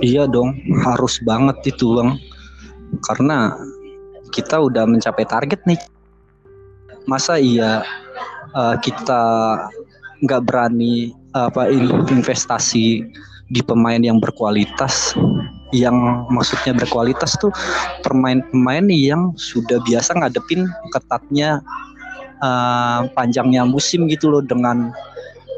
Iya 0.00 0.26
dong, 0.26 0.56
harus 0.84 1.20
banget 1.22 1.76
itu 1.76 1.96
bang, 1.96 2.16
karena 3.04 3.54
kita 4.34 4.58
udah 4.58 4.88
mencapai 4.88 5.24
target 5.28 5.60
nih. 5.68 5.80
Masa 7.04 7.36
iya 7.36 7.84
uh, 8.56 8.76
kita 8.80 9.22
nggak 10.24 10.42
berani 10.48 11.12
apa 11.36 11.68
investasi 12.08 13.04
di 13.52 13.60
pemain 13.60 14.00
yang 14.00 14.22
berkualitas 14.22 15.12
yang 15.74 16.24
maksudnya 16.30 16.70
berkualitas 16.72 17.34
tuh 17.42 17.50
pemain-pemain 18.06 18.86
yang 18.88 19.34
sudah 19.34 19.82
biasa 19.82 20.14
ngadepin 20.14 20.70
ketatnya 20.94 21.58
uh, 22.38 23.10
panjangnya 23.12 23.66
musim 23.66 24.06
gitu 24.06 24.30
loh 24.30 24.40
dengan 24.40 24.94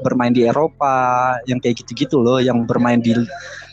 bermain 0.04 0.32
di 0.32 0.44
Eropa 0.48 1.36
yang 1.48 1.60
kayak 1.62 1.80
gitu-gitu 1.84 2.20
loh 2.20 2.42
yang 2.42 2.68
bermain 2.68 3.00
di 3.00 3.16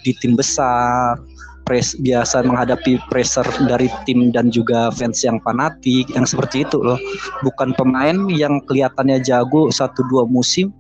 di 0.04 0.12
tim 0.20 0.36
besar 0.38 1.20
pres 1.64 1.96
biasa 1.96 2.44
menghadapi 2.44 3.00
pressure 3.08 3.48
dari 3.72 3.88
tim 4.04 4.36
dan 4.36 4.52
juga 4.52 4.92
fans 4.92 5.24
yang 5.24 5.40
fanatik 5.48 6.12
yang 6.12 6.28
seperti 6.28 6.68
itu 6.68 6.76
loh 6.80 7.00
bukan 7.40 7.72
pemain 7.76 8.28
yang 8.28 8.60
kelihatannya 8.68 9.24
jago 9.24 9.72
satu 9.72 10.04
dua 10.12 10.28
musim 10.28 10.76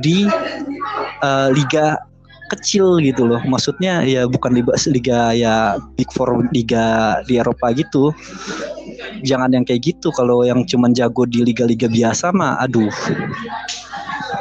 di 0.00 0.24
uh, 1.24 1.48
liga 1.52 2.00
kecil 2.48 2.98
gitu 3.04 3.28
loh. 3.28 3.40
Maksudnya 3.44 4.02
ya 4.02 4.24
bukan 4.24 4.56
liga 4.56 4.74
liga 4.88 5.20
ya 5.36 5.54
big 5.94 6.08
four 6.10 6.40
liga 6.50 7.20
di 7.28 7.36
Eropa 7.38 7.70
gitu. 7.76 8.10
Jangan 9.22 9.52
yang 9.52 9.64
kayak 9.68 9.84
gitu. 9.84 10.08
Kalau 10.10 10.42
yang 10.42 10.64
cuman 10.64 10.96
jago 10.96 11.28
di 11.28 11.44
liga-liga 11.44 11.86
biasa 11.86 12.32
mah, 12.32 12.56
aduh, 12.62 12.90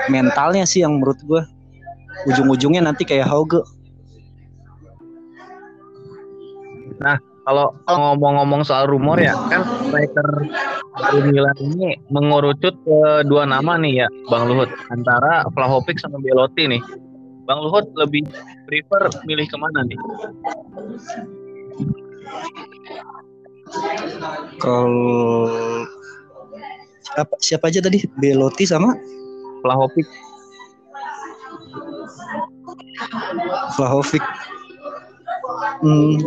mentalnya 0.09 0.63
sih 0.67 0.83
yang 0.83 0.99
menurut 0.99 1.19
gue 1.25 1.41
ujung-ujungnya 2.27 2.81
nanti 2.83 3.05
kayak 3.05 3.29
Hauge. 3.29 3.61
Nah, 6.97 7.21
kalau 7.45 7.71
ngomong-ngomong 7.87 8.65
soal 8.65 8.89
rumor 8.89 9.21
ya, 9.21 9.37
kan 9.47 9.63
striker 9.87 10.27
dari 10.97 11.21
Milan 11.29 11.57
ini 11.61 11.95
mengerucut 12.09 12.73
ke 12.83 12.99
dua 13.29 13.45
nama 13.45 13.77
nih 13.77 14.03
ya, 14.03 14.07
Bang 14.27 14.49
Luhut, 14.49 14.67
antara 14.89 15.45
Vlahovic 15.53 16.01
sama 16.01 16.17
Belotti 16.19 16.65
nih. 16.67 16.81
Bang 17.47 17.63
Luhut 17.63 17.87
lebih 17.95 18.27
prefer 18.67 19.07
milih 19.23 19.47
ke 19.47 19.55
mana 19.55 19.85
nih? 19.87 19.99
Kalau 24.59 25.47
siapa, 27.05 27.35
siapa 27.39 27.65
aja 27.69 27.79
tadi? 27.79 28.03
Belotti 28.19 28.67
sama 28.67 28.97
Vlahovic. 29.61 30.07
Vlahovic. 33.77 34.25
Hmm. 35.83 36.17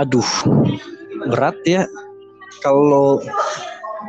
Aduh, 0.00 0.30
berat 1.28 1.56
ya. 1.68 1.84
Kalau 2.62 3.20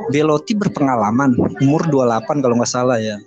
Belotti 0.10 0.54
berpengalaman, 0.54 1.36
umur 1.62 1.82
28 1.90 2.44
kalau 2.44 2.56
nggak 2.58 2.70
salah 2.70 2.98
ya 2.98 3.18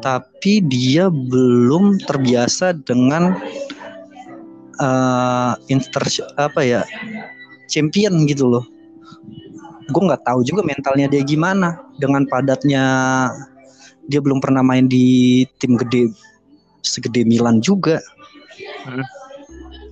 tapi 0.00 0.62
dia 0.62 1.10
belum 1.10 1.98
terbiasa 2.06 2.78
dengan 2.86 3.34
uh, 4.78 5.52
inter 5.66 6.04
apa 6.38 6.60
ya 6.62 6.80
champion 7.66 8.24
gitu 8.30 8.46
loh 8.46 8.64
gue 9.92 10.02
nggak 10.08 10.24
tahu 10.24 10.40
juga 10.42 10.64
mentalnya 10.64 11.06
dia 11.12 11.22
gimana 11.22 11.78
dengan 12.00 12.24
padatnya 12.26 12.84
dia 14.08 14.18
belum 14.18 14.40
pernah 14.42 14.64
main 14.64 14.88
di 14.88 15.44
tim 15.60 15.76
gede 15.78 16.10
segede 16.82 17.22
Milan 17.22 17.62
juga 17.62 18.00
hmm. 18.88 19.04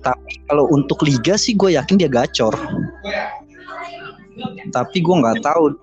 tapi 0.03 0.31
kalau 0.49 0.67
untuk 0.73 1.05
liga 1.05 1.37
sih 1.37 1.53
gue 1.55 1.77
yakin 1.77 2.01
dia 2.01 2.09
gacor 2.09 2.57
tapi 4.73 4.97
gue 4.99 5.15
nggak 5.21 5.45
tahu 5.45 5.77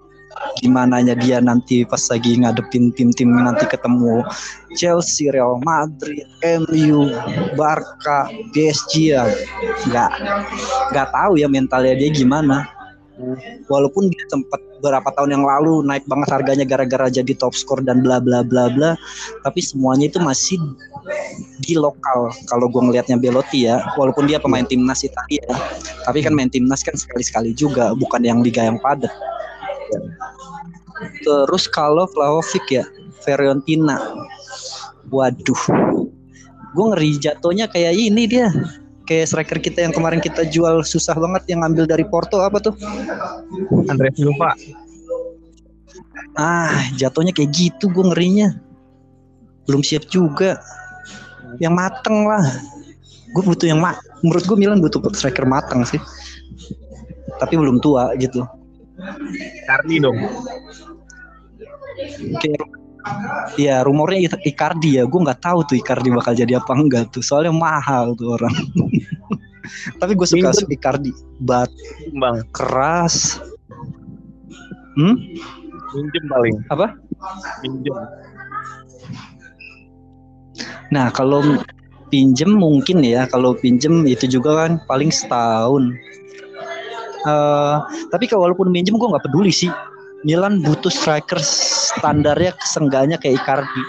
gimana 0.58 1.02
nya 1.02 1.14
dia 1.14 1.38
nanti 1.42 1.82
pas 1.86 2.02
lagi 2.10 2.38
ngadepin 2.38 2.94
tim-tim 2.94 3.30
nanti 3.30 3.66
ketemu 3.66 4.22
Chelsea, 4.78 5.30
Real 5.30 5.58
Madrid, 5.62 6.26
MU, 6.66 7.10
Barca, 7.58 8.30
PSG 8.54 9.14
ya 9.14 9.24
nggak 9.90 10.10
nggak 10.94 11.08
tahu 11.10 11.32
ya 11.40 11.48
mentalnya 11.50 11.94
dia 11.98 12.10
gimana. 12.12 12.77
Walaupun 13.66 14.14
dia 14.14 14.24
sempat 14.30 14.62
beberapa 14.78 15.10
tahun 15.18 15.34
yang 15.34 15.44
lalu 15.44 15.82
naik 15.82 16.06
banget 16.06 16.30
harganya 16.30 16.62
gara-gara 16.62 17.10
jadi 17.10 17.34
top 17.34 17.50
skor 17.50 17.82
dan 17.82 17.98
bla 18.06 18.22
bla 18.22 18.46
bla 18.46 18.70
bla, 18.70 18.94
tapi 19.42 19.58
semuanya 19.58 20.06
itu 20.06 20.22
masih 20.22 20.58
di 21.66 21.74
lokal. 21.74 22.30
Kalau 22.46 22.70
gue 22.70 22.78
ngelihatnya 22.78 23.18
Belotti 23.18 23.66
ya, 23.66 23.82
walaupun 23.98 24.30
dia 24.30 24.38
pemain 24.38 24.62
timnas 24.62 25.02
Italia, 25.02 25.50
tapi 26.06 26.22
kan 26.22 26.30
main 26.30 26.46
timnas 26.46 26.86
kan 26.86 26.94
sekali-sekali 26.94 27.50
juga, 27.58 27.90
bukan 27.98 28.22
yang 28.22 28.38
liga 28.38 28.62
yang 28.62 28.78
padat. 28.78 29.10
Terus 31.26 31.66
kalau 31.66 32.06
Vlahovic 32.10 32.66
ya, 32.70 32.84
Fiorentina. 33.26 33.98
Waduh. 35.10 35.62
Gue 36.76 36.84
ngeri 36.94 37.18
jatuhnya 37.18 37.66
kayak 37.66 37.96
ini 37.96 38.28
dia. 38.28 38.52
Kayak 39.08 39.32
striker 39.32 39.58
kita 39.64 39.88
yang 39.88 39.96
kemarin 39.96 40.20
kita 40.20 40.44
jual 40.44 40.84
susah 40.84 41.16
banget 41.16 41.48
yang 41.48 41.64
ngambil 41.64 41.88
dari 41.88 42.04
Porto 42.04 42.44
apa 42.44 42.60
tuh? 42.60 42.76
Andre 43.88 44.12
Silva. 44.12 44.52
Ah, 46.36 46.84
jatuhnya 47.00 47.32
kayak 47.32 47.48
gitu 47.56 47.88
gue 47.88 48.04
ngerinya. 48.12 48.52
Belum 49.64 49.80
siap 49.80 50.04
juga. 50.12 50.60
Yang 51.56 51.72
mateng 51.72 52.28
lah. 52.28 52.44
Gue 53.32 53.42
butuh 53.48 53.64
yang 53.64 53.80
mat. 53.80 53.96
Menurut 54.20 54.44
gue 54.44 54.56
Milan 54.60 54.84
butuh 54.84 55.00
striker 55.16 55.48
mateng 55.48 55.88
sih. 55.88 56.00
Tapi 57.40 57.56
belum 57.56 57.80
tua 57.80 58.12
gitu. 58.20 58.44
Icardi 59.64 60.04
dong. 60.04 60.20
Kayak 62.44 62.77
Ya 63.56 63.80
rumornya 63.86 64.28
Icardi 64.44 65.00
ya, 65.00 65.06
gue 65.06 65.20
nggak 65.22 65.40
tahu 65.40 65.64
tuh 65.64 65.76
Icardi 65.78 66.12
bakal 66.12 66.34
jadi 66.34 66.60
apa 66.60 66.72
enggak 66.74 67.14
tuh, 67.14 67.22
soalnya 67.24 67.54
mahal 67.54 68.12
tuh 68.18 68.36
orang. 68.36 68.52
Tapi 70.00 70.12
gue 70.16 70.26
suka 70.28 70.50
Minjem. 70.52 70.68
Icardi, 70.72 71.12
bat, 71.42 71.70
bang, 72.16 72.36
keras. 72.52 73.40
Hmm? 74.98 75.16
Minjem 75.94 76.24
paling. 76.28 76.56
Apa? 76.68 76.96
Minjem. 77.64 77.96
Nah 80.88 81.12
kalau 81.12 81.44
pinjem 82.08 82.56
mungkin 82.56 83.04
ya, 83.04 83.28
kalau 83.28 83.54
pinjem 83.56 84.08
itu 84.08 84.26
juga 84.28 84.66
kan 84.66 84.80
paling 84.88 85.12
setahun. 85.12 85.94
Uh, 87.26 87.82
tapi 88.14 88.30
kalau 88.30 88.46
walaupun 88.48 88.70
minjem 88.70 88.96
gue 88.96 89.08
nggak 89.08 89.26
peduli 89.26 89.52
sih. 89.52 89.70
Milan 90.26 90.64
butuh 90.66 90.90
striker 90.90 91.38
standarnya 91.38 92.54
seenggaknya 92.62 93.18
kayak 93.22 93.38
Icardi. 93.42 93.82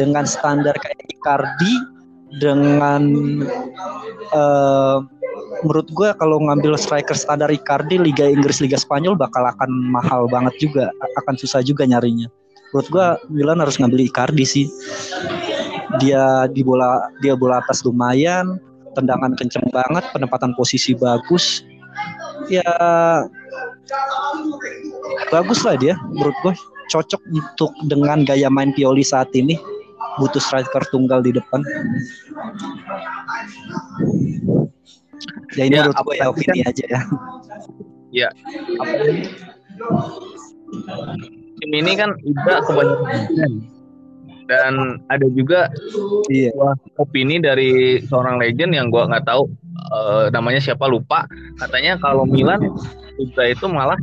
Dengan 0.00 0.24
standar 0.24 0.72
kayak 0.80 1.00
Icardi, 1.12 1.72
dengan 2.40 3.02
uh, 4.32 5.04
menurut 5.64 5.88
gue 5.92 6.08
kalau 6.16 6.40
ngambil 6.40 6.76
striker 6.80 7.16
standar 7.16 7.52
Icardi 7.52 8.00
Liga 8.00 8.24
Inggris 8.24 8.64
Liga 8.64 8.80
Spanyol 8.80 9.16
bakal 9.16 9.44
akan 9.44 9.70
mahal 9.92 10.24
banget 10.28 10.56
juga, 10.56 10.88
akan 11.24 11.34
susah 11.36 11.60
juga 11.60 11.84
nyarinya. 11.84 12.28
Menurut 12.72 12.88
gue 12.88 13.06
Milan 13.32 13.60
harus 13.60 13.76
ngambil 13.76 14.08
Icardi 14.08 14.44
sih. 14.44 14.66
Dia 16.00 16.48
di 16.50 16.60
bola 16.64 17.08
dia 17.20 17.36
bola 17.36 17.60
atas 17.60 17.84
lumayan, 17.84 18.56
tendangan 18.96 19.36
kenceng 19.36 19.64
banget, 19.68 20.04
penempatan 20.16 20.56
posisi 20.56 20.96
bagus 20.96 21.64
ya 22.46 22.72
bagus 25.30 25.60
lah 25.66 25.76
dia 25.78 25.94
menurut 26.12 26.36
gue 26.42 26.54
cocok 26.90 27.22
untuk 27.34 27.70
dengan 27.90 28.22
gaya 28.22 28.46
main 28.50 28.70
Pioli 28.74 29.02
saat 29.02 29.30
ini. 29.34 29.58
Butuh 30.16 30.40
striker 30.40 30.80
tunggal 30.88 31.20
di 31.20 31.36
depan. 31.36 31.60
Ya 35.56 35.68
ini 35.68 35.76
ya, 35.76 35.84
menurut 35.84 36.00
gue 36.08 36.14
ya 36.16 36.26
opini 36.32 36.60
kan, 36.64 36.70
aja 36.72 36.84
ya. 36.88 37.00
Ya. 38.14 38.28
Tim 41.60 41.70
ini 41.72 41.92
kan 42.00 42.16
udah 42.16 42.58
kebanyakan. 42.64 43.52
Dan 44.46 45.02
ada 45.10 45.26
juga 45.34 45.68
iya. 46.30 46.54
opini 46.96 47.42
dari 47.42 48.00
seorang 48.06 48.40
legend 48.40 48.72
yang 48.72 48.88
gue 48.88 49.02
nggak 49.04 49.26
tahu 49.26 49.50
uh, 49.92 50.26
namanya 50.32 50.60
siapa 50.62 50.86
lupa. 50.88 51.24
Katanya 51.60 51.96
kalau 52.00 52.24
Milan 52.28 52.62
Ibra 53.16 53.52
itu 53.52 53.66
malah 53.68 53.96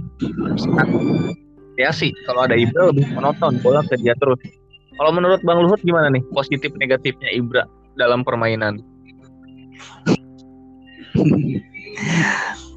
ya 1.77 1.89
sih 1.89 2.13
kalau 2.29 2.45
ada 2.45 2.57
Ibra 2.57 2.93
lebih 2.93 3.05
monoton 3.13 3.61
bola 3.61 3.85
kerja 3.85 4.13
terus. 4.17 4.39
Kalau 4.93 5.09
menurut 5.09 5.41
Bang 5.41 5.61
Luhut 5.61 5.81
gimana 5.81 6.09
nih 6.13 6.21
positif 6.33 6.69
negatifnya 6.77 7.29
Ibra 7.33 7.65
dalam 7.97 8.21
permainan? 8.21 8.81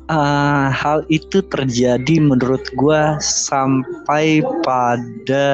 Uh, 0.09 0.69
hal 0.81 1.05
itu 1.13 1.45
terjadi 1.53 2.21
menurut 2.21 2.65
gue 2.73 3.03
sampai 3.21 4.41
pada 4.65 5.49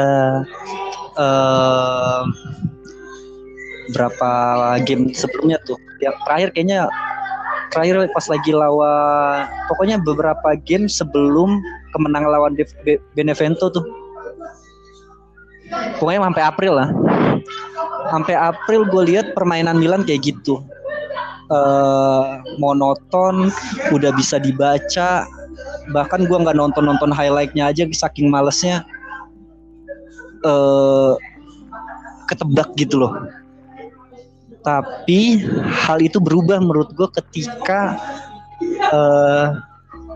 uh, 1.19 2.23
berapa 3.91 4.31
game 4.87 5.11
sebelumnya 5.15 5.59
tuh. 5.67 5.79
Yang 5.99 6.17
terakhir 6.27 6.49
kayaknya 6.55 6.81
terakhir 7.73 8.13
pas 8.13 8.27
lagi 8.29 8.53
lawan 8.53 9.49
pokoknya 9.67 9.97
beberapa 10.05 10.55
game 10.69 10.87
sebelum 10.87 11.59
kemenangan 11.97 12.31
lawan 12.31 12.55
Benevento 13.17 13.73
tuh. 13.73 13.85
Pokoknya 15.97 16.29
sampai 16.29 16.45
April 16.45 16.73
lah. 16.77 16.89
Sampai 18.13 18.35
April 18.37 18.85
gue 18.93 19.03
lihat 19.09 19.33
permainan 19.33 19.81
Milan 19.81 20.05
kayak 20.05 20.29
gitu. 20.29 20.61
Uh, 21.49 22.41
monoton 22.61 23.49
udah 23.89 24.13
bisa 24.13 24.37
dibaca. 24.37 25.25
Bahkan 25.97 26.29
gue 26.29 26.39
nggak 26.45 26.57
nonton 26.57 26.85
nonton 26.85 27.09
highlightnya 27.09 27.73
aja 27.73 27.89
saking 27.89 28.29
malesnya. 28.29 28.85
Uh, 30.45 31.17
ketebak 32.29 32.69
gitu 32.77 33.01
loh 33.01 33.42
tapi 34.63 35.43
hal 35.71 35.99
itu 35.99 36.23
berubah 36.23 36.63
menurut 36.63 36.95
gue 36.95 37.09
ketika 37.19 37.99
uh, 38.95 39.59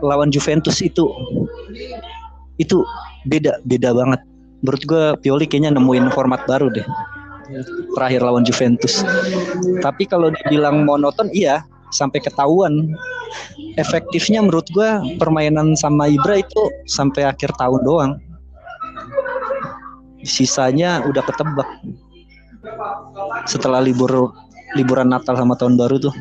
lawan 0.01 0.31
Juventus 0.31 0.79
itu 0.83 1.11
itu 2.57 2.87
beda 3.27 3.59
beda 3.67 3.93
banget 3.93 4.21
menurut 4.65 4.83
gue 4.87 5.05
Pioli 5.21 5.45
kayaknya 5.51 5.77
nemuin 5.77 6.15
format 6.15 6.47
baru 6.49 6.71
deh 6.73 6.87
terakhir 7.95 8.21
lawan 8.23 8.43
Juventus. 8.43 9.07
Tapi 9.83 10.05
kalau 10.09 10.35
dibilang 10.35 10.83
monoton, 10.83 11.31
iya 11.31 11.63
sampai 11.95 12.19
ketahuan. 12.19 12.95
Efektifnya 13.79 14.43
menurut 14.43 14.67
gue 14.73 15.17
permainan 15.21 15.77
sama 15.77 16.09
Ibra 16.09 16.41
itu 16.41 16.63
sampai 16.89 17.29
akhir 17.29 17.55
tahun 17.61 17.81
doang. 17.85 18.13
Sisanya 20.27 21.05
udah 21.07 21.23
ketebak. 21.23 21.69
Setelah 23.47 23.81
libur 23.81 24.35
liburan 24.75 25.09
Natal 25.09 25.39
sama 25.39 25.55
tahun 25.55 25.79
baru 25.79 26.03
tuh. 26.03 26.15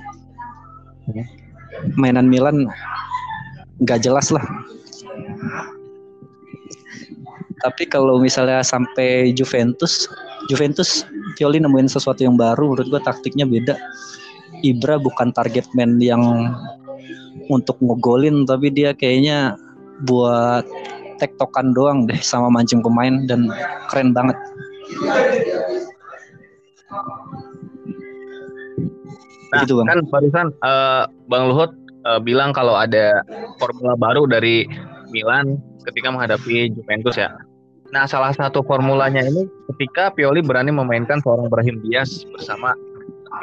Mainan 1.99 2.29
Milan 2.29 2.69
nggak 3.83 4.05
jelas 4.05 4.31
lah. 4.31 4.45
Tapi 7.65 7.89
kalau 7.89 8.21
misalnya 8.21 8.61
sampai 8.61 9.33
Juventus, 9.33 10.05
Juventus 10.47 11.01
Pioli 11.33 11.57
nemuin 11.57 11.89
sesuatu 11.89 12.21
yang 12.21 12.37
baru, 12.37 12.71
menurut 12.71 12.87
gue 12.87 13.01
taktiknya 13.01 13.49
beda. 13.49 13.75
Ibra 14.61 15.01
bukan 15.01 15.33
target 15.33 15.65
man 15.73 15.97
yang 15.97 16.21
untuk 17.49 17.75
ngegolin, 17.81 18.45
tapi 18.45 18.69
dia 18.69 18.93
kayaknya 18.93 19.57
buat 20.05 20.63
tektokan 21.17 21.73
doang 21.73 22.05
deh 22.05 22.19
sama 22.21 22.53
mancing 22.53 22.85
pemain 22.85 23.25
dan 23.25 23.49
keren 23.89 24.13
banget. 24.13 24.37
Nah, 29.55 29.63
gitu 29.63 29.79
bang. 29.79 29.87
kan 29.87 29.99
barusan 30.11 30.47
uh, 30.65 31.07
Bang 31.31 31.47
Luhut 31.47 31.71
uh, 32.03 32.19
bilang 32.19 32.51
kalau 32.51 32.75
ada 32.75 33.23
formula 33.61 33.95
baru 33.95 34.27
dari 34.27 34.67
Milan 35.15 35.55
ketika 35.87 36.11
menghadapi 36.11 36.75
Juventus 36.75 37.15
ya. 37.15 37.31
Nah, 37.93 38.09
salah 38.09 38.35
satu 38.35 38.65
formulanya 38.65 39.23
ini 39.23 39.47
ketika 39.71 40.11
Pioli 40.11 40.43
berani 40.43 40.73
memainkan 40.73 41.23
seorang 41.23 41.47
Brahim 41.47 41.79
Diaz 41.85 42.27
bersama 42.35 42.75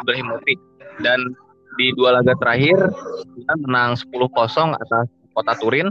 Ibrahimovic 0.04 0.58
dan 1.00 1.32
di 1.80 1.88
dua 1.96 2.20
laga 2.20 2.36
terakhir 2.36 2.76
kita 3.32 3.52
menang 3.64 3.96
10-0 3.96 4.76
atas 4.76 5.06
Kota 5.32 5.56
Turin 5.56 5.88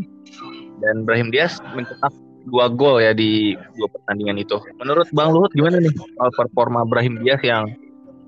dan 0.86 1.02
Brahim 1.08 1.34
Diaz 1.34 1.58
mencetak 1.74 2.14
dua 2.48 2.72
gol 2.72 3.02
ya 3.02 3.14
di 3.14 3.54
dua 3.78 3.88
pertandingan 3.92 4.42
itu. 4.42 4.58
Menurut 4.82 5.08
Bang 5.14 5.36
Luhut 5.36 5.52
gimana 5.54 5.78
nih 5.78 5.94
soal 5.94 6.30
performa 6.34 6.88
Brahim 6.88 7.22
Diaz 7.22 7.42
yang 7.46 7.70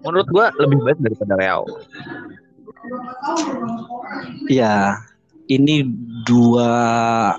menurut 0.03 0.27
gua 0.29 0.51
lebih 0.59 0.81
baik 0.83 0.99
daripada 1.01 1.33
Real? 1.39 1.63
Ya, 4.51 4.99
ini 5.47 5.87
dua 6.27 6.71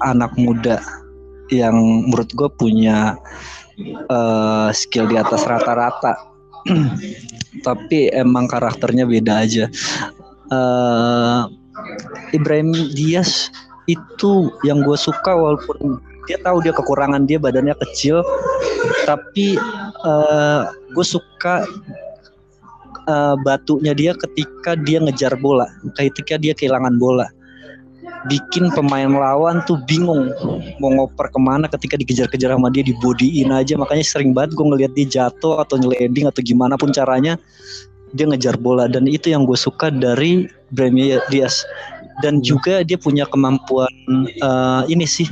anak 0.01 0.33
muda 0.41 0.81
yang 1.53 1.77
menurut 2.09 2.31
gue 2.33 2.49
punya 2.57 3.21
uh, 4.09 4.69
skill 4.73 5.09
di 5.09 5.17
atas 5.21 5.45
rata-rata 5.45 6.17
tapi 7.67 8.09
emang 8.13 8.49
karakternya 8.49 9.05
beda 9.05 9.45
aja 9.45 9.65
uh, 10.49 11.49
Ibrahim 12.33 12.73
Diaz 12.97 13.53
itu 13.85 14.49
yang 14.65 14.81
gue 14.81 14.97
suka 14.97 15.37
walaupun 15.37 16.01
dia 16.25 16.39
tahu 16.41 16.65
dia 16.65 16.73
kekurangan 16.73 17.29
dia 17.29 17.37
badannya 17.37 17.77
kecil. 17.89 18.25
Tapi 19.05 19.57
uh, 20.05 20.73
gue 20.93 21.07
suka 21.07 21.65
uh, 23.09 23.35
batunya 23.45 23.93
dia 23.93 24.13
ketika 24.17 24.77
dia 24.77 25.01
ngejar 25.01 25.37
bola. 25.39 25.69
Ketika 25.97 26.41
dia 26.41 26.57
kehilangan 26.57 26.97
bola. 26.97 27.29
Bikin 28.25 28.73
pemain 28.73 29.09
lawan 29.09 29.61
tuh 29.69 29.77
bingung 29.85 30.33
mau 30.81 30.91
ngoper 30.93 31.29
ke 31.29 31.41
mana 31.41 31.69
ketika 31.69 32.01
dikejar-kejar 32.01 32.57
sama 32.57 32.73
dia 32.73 32.85
dibodiin 32.85 33.53
aja. 33.53 33.77
Makanya 33.77 34.05
sering 34.05 34.33
banget 34.33 34.57
gue 34.57 34.65
ngeliat 34.65 34.93
dia 34.97 35.07
jatuh 35.09 35.61
atau 35.61 35.77
nyeleding 35.77 36.29
atau 36.29 36.41
gimana 36.41 36.81
pun 36.81 36.89
caranya 36.89 37.37
dia 38.17 38.25
ngejar 38.25 38.57
bola. 38.57 38.89
Dan 38.89 39.05
itu 39.09 39.29
yang 39.29 39.45
gue 39.45 39.57
suka 39.57 39.93
dari 39.93 40.49
Brahim 40.73 41.21
Diaz. 41.29 41.65
Dan 42.23 42.41
juga 42.41 42.87
dia 42.87 42.95
punya 42.95 43.27
kemampuan 43.27 43.91
uh, 44.39 44.87
ini 44.87 45.03
sih 45.03 45.27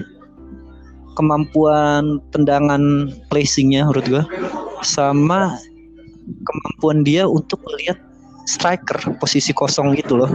kemampuan 1.15 2.21
tendangan 2.33 3.13
placingnya 3.29 3.85
menurut 3.89 4.07
gue 4.09 4.25
sama 4.83 5.57
kemampuan 6.47 7.05
dia 7.05 7.29
untuk 7.29 7.61
melihat 7.69 7.99
striker 8.49 8.99
posisi 9.23 9.55
kosong 9.55 9.95
gitu 9.95 10.19
loh 10.19 10.31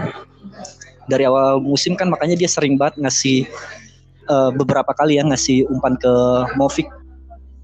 dari 1.08 1.24
awal 1.24 1.64
musim 1.64 1.96
kan 1.96 2.12
makanya 2.12 2.36
dia 2.36 2.48
sering 2.52 2.76
banget 2.76 3.00
ngasih 3.00 3.48
uh, 4.28 4.52
beberapa 4.54 4.92
kali 4.94 5.18
ya 5.18 5.24
ngasih 5.24 5.66
umpan 5.72 5.96
ke 5.98 6.14
Movik 6.60 6.88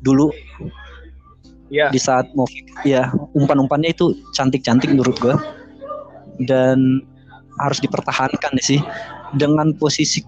dulu. 0.04 0.32
Yeah. 1.71 1.91
Di 1.91 1.99
saat 1.99 2.32
Movik 2.34 2.71
ya 2.88 3.12
umpan-umpannya 3.36 3.91
itu 3.91 4.15
cantik-cantik 4.36 4.91
menurut 4.91 5.15
gue 5.19 5.36
dan 6.47 7.04
harus 7.62 7.78
dipertahankan 7.84 8.58
sih 8.63 8.82
dengan 9.38 9.76
posisi 9.78 10.23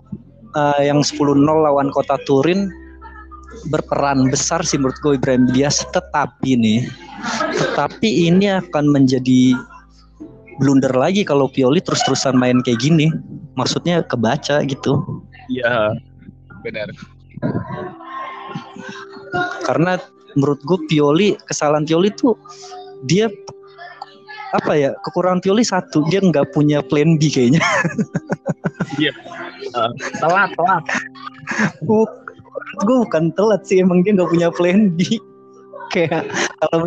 uh, 0.56 0.82
yang 0.82 1.04
10-0 1.04 1.44
lawan 1.44 1.92
Kota 1.94 2.18
Turin 2.24 2.72
berperan 3.72 4.28
besar 4.28 4.64
sih 4.68 4.76
menurut 4.76 5.00
gue 5.00 5.14
Ibrahim 5.16 5.48
Diaz 5.56 5.84
tetapi 5.96 6.60
nih 6.60 6.82
tetapi 7.56 8.28
ini 8.28 8.52
akan 8.52 8.92
menjadi 8.92 9.56
blunder 10.60 10.92
lagi 10.96 11.28
kalau 11.28 11.52
Pioli 11.52 11.84
terus-terusan 11.84 12.36
main 12.36 12.64
kayak 12.64 12.80
gini. 12.80 13.12
Maksudnya 13.56 14.04
kebaca 14.04 14.64
gitu. 14.68 15.24
Iya, 15.52 15.96
benar. 16.64 16.92
Karena 19.64 20.00
menurut 20.36 20.60
gue 20.64 20.80
Pioli 20.88 21.36
kesalahan 21.48 21.88
Pioli 21.88 22.12
tuh 22.16 22.36
dia 23.08 23.32
apa 24.54 24.72
ya 24.78 24.90
kekurangan 25.02 25.42
Pioli 25.42 25.66
satu 25.66 26.06
dia 26.12 26.22
nggak 26.22 26.54
punya 26.54 26.86
plan 26.86 27.18
B 27.18 27.32
kayaknya. 27.32 27.62
Iya. 28.96 29.12
uh, 29.76 29.92
telat 30.24 30.54
telat. 30.56 30.84
gue 32.86 32.98
bukan 33.04 33.34
telat 33.34 33.66
sih 33.66 33.82
emang 33.82 34.06
dia 34.06 34.14
nggak 34.16 34.30
punya 34.30 34.48
plan 34.54 34.94
B 34.94 35.20
kayak 35.90 36.28
kalau 36.62 36.86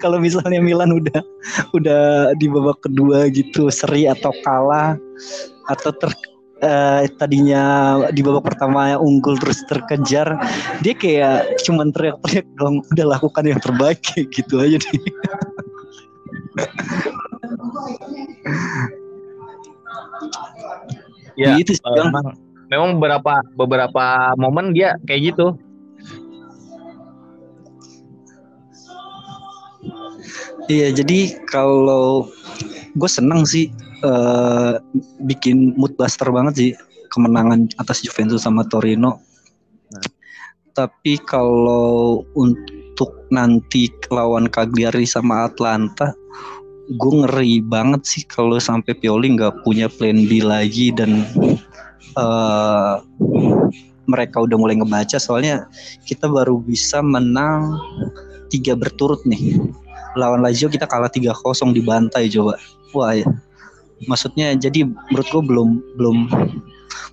kalau 0.00 0.18
misalnya 0.18 0.60
Milan 0.62 0.92
udah 0.92 1.20
udah 1.76 2.34
di 2.36 2.46
babak 2.50 2.84
kedua 2.84 3.30
gitu 3.30 3.70
seri 3.70 4.08
atau 4.08 4.34
kalah 4.42 4.98
atau 5.70 5.90
ter 5.94 6.10
uh, 6.64 7.06
tadinya 7.18 7.62
di 8.10 8.20
babak 8.20 8.54
pertama 8.54 8.98
unggul 8.98 9.38
terus 9.38 9.62
terkejar 9.66 10.36
dia 10.80 10.94
kayak 10.96 11.62
cuman 11.64 11.94
teriak-teriak 11.94 12.46
dong 12.58 12.82
udah 12.92 13.06
lakukan 13.18 13.44
yang 13.46 13.60
terbaik 13.62 14.02
gitu 14.12 14.54
aja 14.60 14.78
nih 14.90 15.02
ya 21.40 21.56
gitu 21.56 21.72
sih, 21.76 21.84
uh, 21.84 22.08
memang, 22.08 22.26
memang 22.68 22.90
beberapa 23.00 23.34
beberapa 23.56 24.36
momen 24.36 24.76
dia 24.76 24.96
kayak 25.08 25.32
gitu 25.32 25.56
Iya, 30.70 30.94
jadi 30.94 31.42
kalau 31.50 32.30
gue 32.94 33.10
seneng 33.10 33.42
sih 33.42 33.68
uh, 34.06 34.78
bikin 35.26 35.74
mood 35.74 35.92
buster 35.98 36.30
banget 36.30 36.54
sih 36.54 36.70
kemenangan 37.10 37.68
atas 37.82 38.00
Juventus 38.00 38.46
sama 38.46 38.64
Torino. 38.70 39.18
Nah. 39.90 40.06
Tapi 40.72 41.20
kalau 41.28 42.24
untuk 42.32 43.28
nanti 43.28 43.92
lawan 44.08 44.48
Cagliari 44.48 45.04
sama 45.04 45.50
Atlanta, 45.50 46.14
gue 46.92 47.12
ngeri 47.24 47.64
banget 47.64 48.02
sih 48.04 48.22
kalau 48.28 48.60
sampai 48.60 48.92
Pioli 48.96 49.32
nggak 49.36 49.64
punya 49.64 49.88
plan 49.88 50.28
B 50.28 50.44
lagi 50.44 50.92
dan 50.92 51.24
uh, 52.18 53.00
mereka 54.04 54.42
udah 54.44 54.56
mulai 54.58 54.76
ngebaca 54.76 55.16
soalnya 55.16 55.66
kita 56.04 56.28
baru 56.28 56.60
bisa 56.60 57.00
menang 57.00 57.80
tiga 58.52 58.76
berturut 58.76 59.24
nih 59.24 59.56
lawan 60.16 60.44
Lazio 60.44 60.68
kita 60.68 60.84
kalah 60.84 61.08
3-0 61.08 61.72
dibantai 61.72 62.28
coba. 62.28 62.60
Wah 62.92 63.16
ya. 63.16 63.28
Maksudnya 64.10 64.58
jadi 64.58 64.84
menurut 64.84 65.28
gue 65.30 65.42
belum 65.46 65.68
belum 65.96 66.16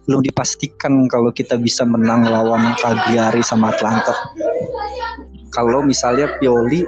belum 0.10 0.22
dipastikan 0.26 1.06
kalau 1.06 1.30
kita 1.30 1.56
bisa 1.56 1.86
menang 1.86 2.26
lawan 2.26 2.74
Cagliari 2.82 3.46
sama 3.46 3.70
Atlanta. 3.72 4.16
Kalau 5.54 5.86
misalnya 5.86 6.34
Pioli 6.42 6.84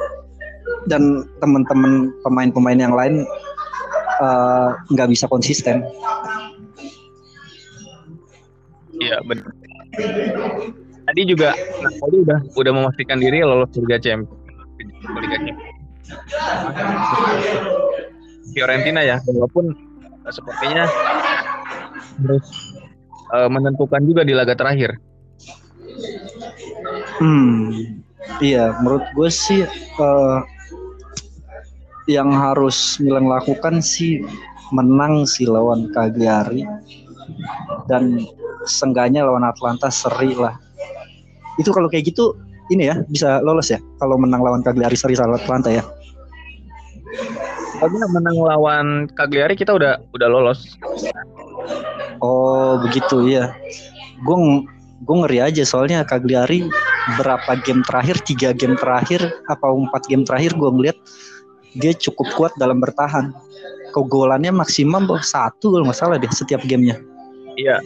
dan 0.89 1.27
teman-teman 1.41 2.09
pemain-pemain 2.25 2.79
yang 2.79 2.95
lain 2.95 3.25
eh, 4.21 4.69
nggak 4.93 5.07
uh, 5.07 5.11
bisa 5.11 5.25
konsisten. 5.29 5.85
Iya 9.01 9.17
benar. 9.25 9.49
Tadi 11.01 11.21
juga 11.25 11.57
Napoli 11.81 12.21
udah 12.21 12.39
udah 12.53 12.71
memastikan 12.71 13.17
diri 13.17 13.41
lolos 13.41 13.73
Liga 13.81 13.97
Champions. 13.97 14.37
Liga 15.17 15.37
Champions. 15.41 15.79
Fiorentina 18.51 19.01
ya 19.01 19.17
walaupun 19.25 19.73
uh, 20.21 20.31
sepertinya 20.31 20.85
harus 22.21 22.45
uh, 23.33 23.49
menentukan 23.49 24.01
juga 24.05 24.21
di 24.21 24.33
laga 24.37 24.53
terakhir. 24.53 24.99
Hmm, 27.21 28.01
iya 28.41 28.75
menurut 28.81 29.05
gue 29.13 29.29
sih 29.31 29.65
uh, 29.97 30.41
yang 32.11 32.31
harus 32.35 32.99
Milan 32.99 33.31
lakukan 33.31 33.79
sih 33.79 34.21
menang 34.75 35.27
sih 35.27 35.47
lawan 35.47 35.91
Cagliari 35.91 36.63
dan 37.87 38.23
sengganya 38.67 39.27
lawan 39.27 39.47
Atlanta 39.47 39.87
seri 39.91 40.35
lah. 40.35 40.55
Itu 41.59 41.71
kalau 41.75 41.91
kayak 41.91 42.11
gitu 42.11 42.35
ini 42.71 42.87
ya 42.87 43.03
bisa 43.07 43.43
lolos 43.43 43.71
ya 43.71 43.79
kalau 43.99 44.15
menang 44.15 44.39
lawan 44.43 44.63
Cagliari 44.63 44.95
seri 44.95 45.15
lawan 45.15 45.39
Atlanta 45.39 45.69
ya. 45.71 45.83
Kalau 47.81 48.07
menang 48.13 48.37
lawan 48.37 48.85
Cagliari 49.17 49.57
kita 49.57 49.75
udah 49.75 49.99
udah 50.15 50.27
lolos. 50.29 50.79
Oh 52.23 52.79
begitu 52.79 53.27
ya. 53.27 53.51
Gue 54.21 54.37
gue 55.01 55.15
ngeri 55.25 55.39
aja 55.41 55.63
soalnya 55.65 56.05
Cagliari 56.05 56.69
berapa 57.17 57.57
game 57.65 57.81
terakhir 57.81 58.21
tiga 58.21 58.53
game 58.53 58.77
terakhir 58.77 59.25
apa 59.49 59.65
empat 59.65 60.05
game 60.05 60.21
terakhir 60.21 60.53
gue 60.53 60.69
ngeliat 60.69 60.97
dia 61.75 61.93
cukup 61.95 62.27
kuat 62.35 62.53
dalam 62.59 62.83
bertahan. 62.83 63.31
Kegolannya 63.91 64.55
maksimum 64.55 65.07
satu 65.19 65.75
kalau 65.75 65.87
nggak 65.87 65.99
salah 65.99 66.15
deh 66.15 66.31
setiap 66.31 66.63
gamenya. 66.63 66.99
Iya. 67.59 67.83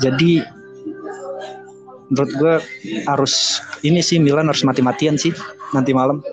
Jadi 0.00 0.40
menurut 2.10 2.32
gue 2.34 2.54
harus 3.06 3.62
ini 3.86 4.02
sih 4.02 4.18
Milan 4.18 4.50
harus 4.50 4.64
mati-matian 4.66 5.20
sih 5.20 5.30
nanti 5.76 5.94
malam. 5.94 6.24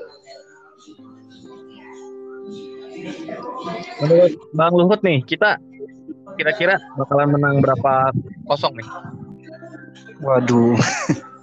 Menurut 3.98 4.34
Bang 4.54 4.74
Luhut 4.78 5.02
nih, 5.02 5.26
kita 5.26 5.58
kira-kira 6.38 6.78
bakalan 7.02 7.34
menang 7.34 7.66
berapa 7.66 8.14
kosong 8.46 8.78
nih? 8.78 8.88
Waduh, 10.22 10.78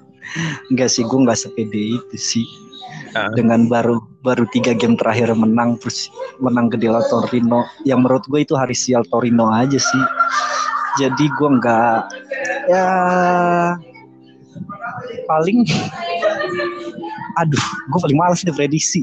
enggak 0.71 0.89
sih, 0.91 1.07
gue 1.07 1.19
nggak 1.25 1.39
sepede 1.39 1.99
itu 1.99 2.17
sih. 2.19 2.47
Uh. 3.15 3.31
Dengan 3.39 3.71
baru 3.71 4.03
baru 4.27 4.49
tiga 4.51 4.75
game 4.75 4.99
terakhir 4.99 5.31
menang 5.35 5.79
terus 5.79 6.11
menang 6.43 6.71
gede 6.73 6.91
lawan 6.91 7.07
Torino, 7.07 7.63
yang 7.87 8.03
menurut 8.03 8.27
gue 8.27 8.43
itu 8.43 8.59
hari 8.59 8.75
sial 8.75 9.07
Torino 9.07 9.51
aja 9.55 9.79
sih. 9.79 10.05
Jadi 10.99 11.27
gue 11.27 11.49
nggak 11.59 11.99
ya 12.71 12.87
paling 15.27 15.67
aduh 17.41 17.67
gue 17.91 18.01
paling 18.01 18.19
males 18.19 18.47
deh 18.47 18.55
prediksi 18.55 19.03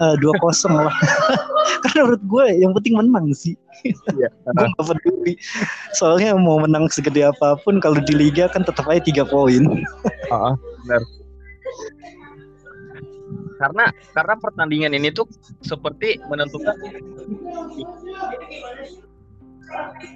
eh, 0.00 0.14
dua 0.22 0.32
uh, 0.34 0.38
kosong 0.40 0.72
lah 0.72 0.94
karena 1.84 2.08
menurut 2.08 2.24
gue 2.24 2.44
yang 2.64 2.72
penting 2.72 2.94
menang 2.96 3.28
sih 3.36 3.54
ya, 4.16 4.28
gue 4.30 4.66
gak 4.78 4.86
peduli. 4.94 5.34
Soalnya 5.94 6.34
mau 6.34 6.62
menang 6.62 6.90
segede 6.90 7.26
apa 7.26 7.58
pun 7.62 7.78
kalau 7.78 7.98
di 8.02 8.14
liga 8.14 8.50
kan 8.50 8.66
tetap 8.66 8.86
aja 8.90 9.02
tiga 9.02 9.22
poin. 9.26 9.84
Uh, 10.30 10.54
benar. 10.84 11.02
Karena 13.58 13.84
karena 14.14 14.34
pertandingan 14.38 14.94
ini 14.94 15.10
tuh 15.10 15.26
seperti 15.66 16.22
menentukan 16.30 16.78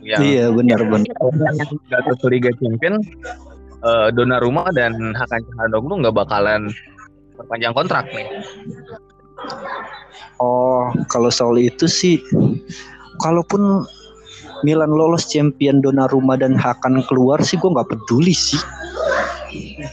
yang, 0.01 0.20
iya 0.22 0.46
benar 0.48 0.81
benar. 0.87 1.12
Gatot 1.90 2.22
Liga 2.31 2.55
Champion 2.57 3.03
uh, 3.83 4.09
Donnarumma 4.14 4.70
dan 4.72 4.94
Hakan 5.12 5.42
Calhanoglu 5.44 6.07
nggak 6.07 6.16
bakalan 6.16 6.70
perpanjang 7.35 7.75
kontrak 7.75 8.07
nih. 8.14 8.31
Oh, 10.38 10.94
kalau 11.11 11.31
soal 11.31 11.59
itu 11.59 11.90
sih, 11.90 12.22
kalaupun 13.20 13.85
Milan 14.62 14.94
lolos 14.94 15.27
champion 15.27 15.83
Donnarumma 15.83 16.38
dan 16.38 16.55
Hakan 16.55 17.03
keluar 17.11 17.42
sih 17.42 17.59
gue 17.59 17.70
nggak 17.70 17.90
peduli 17.90 18.31
sih. 18.31 18.62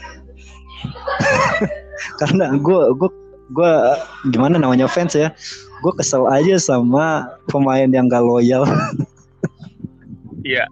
Karena 2.22 2.54
gue 2.54 2.80
gue 2.94 3.10
gue 3.50 3.72
gimana 4.30 4.62
namanya 4.62 4.86
fans 4.86 5.18
ya, 5.18 5.34
gue 5.82 5.92
kesel 5.98 6.22
aja 6.30 6.54
sama 6.56 7.26
pemain 7.50 7.90
yang 7.90 8.08
gak 8.08 8.24
loyal. 8.24 8.64
Iya. 10.40 10.64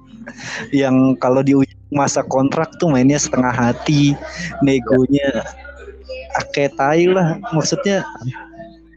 yang 0.73 1.13
kalau 1.21 1.45
di 1.45 1.53
masa 1.93 2.25
kontrak 2.25 2.73
tuh 2.81 2.89
mainnya 2.89 3.21
setengah 3.21 3.53
hati, 3.53 4.17
negonya 4.65 5.45
kayak 6.57 6.73
tai 6.81 7.05
lah. 7.05 7.37
Maksudnya 7.53 8.01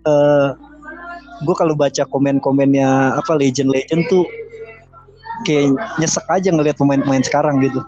uh, 0.08 0.56
gue 1.42 1.56
kalau 1.58 1.74
baca 1.74 2.04
komen-komennya 2.06 3.18
apa 3.18 3.34
legend-legend 3.38 4.06
tuh 4.10 4.26
kayak 5.46 5.74
nyesek 5.98 6.26
aja 6.30 6.54
ngelihat 6.54 6.78
pemain-pemain 6.78 7.26
sekarang 7.26 7.62
gitu. 7.66 7.82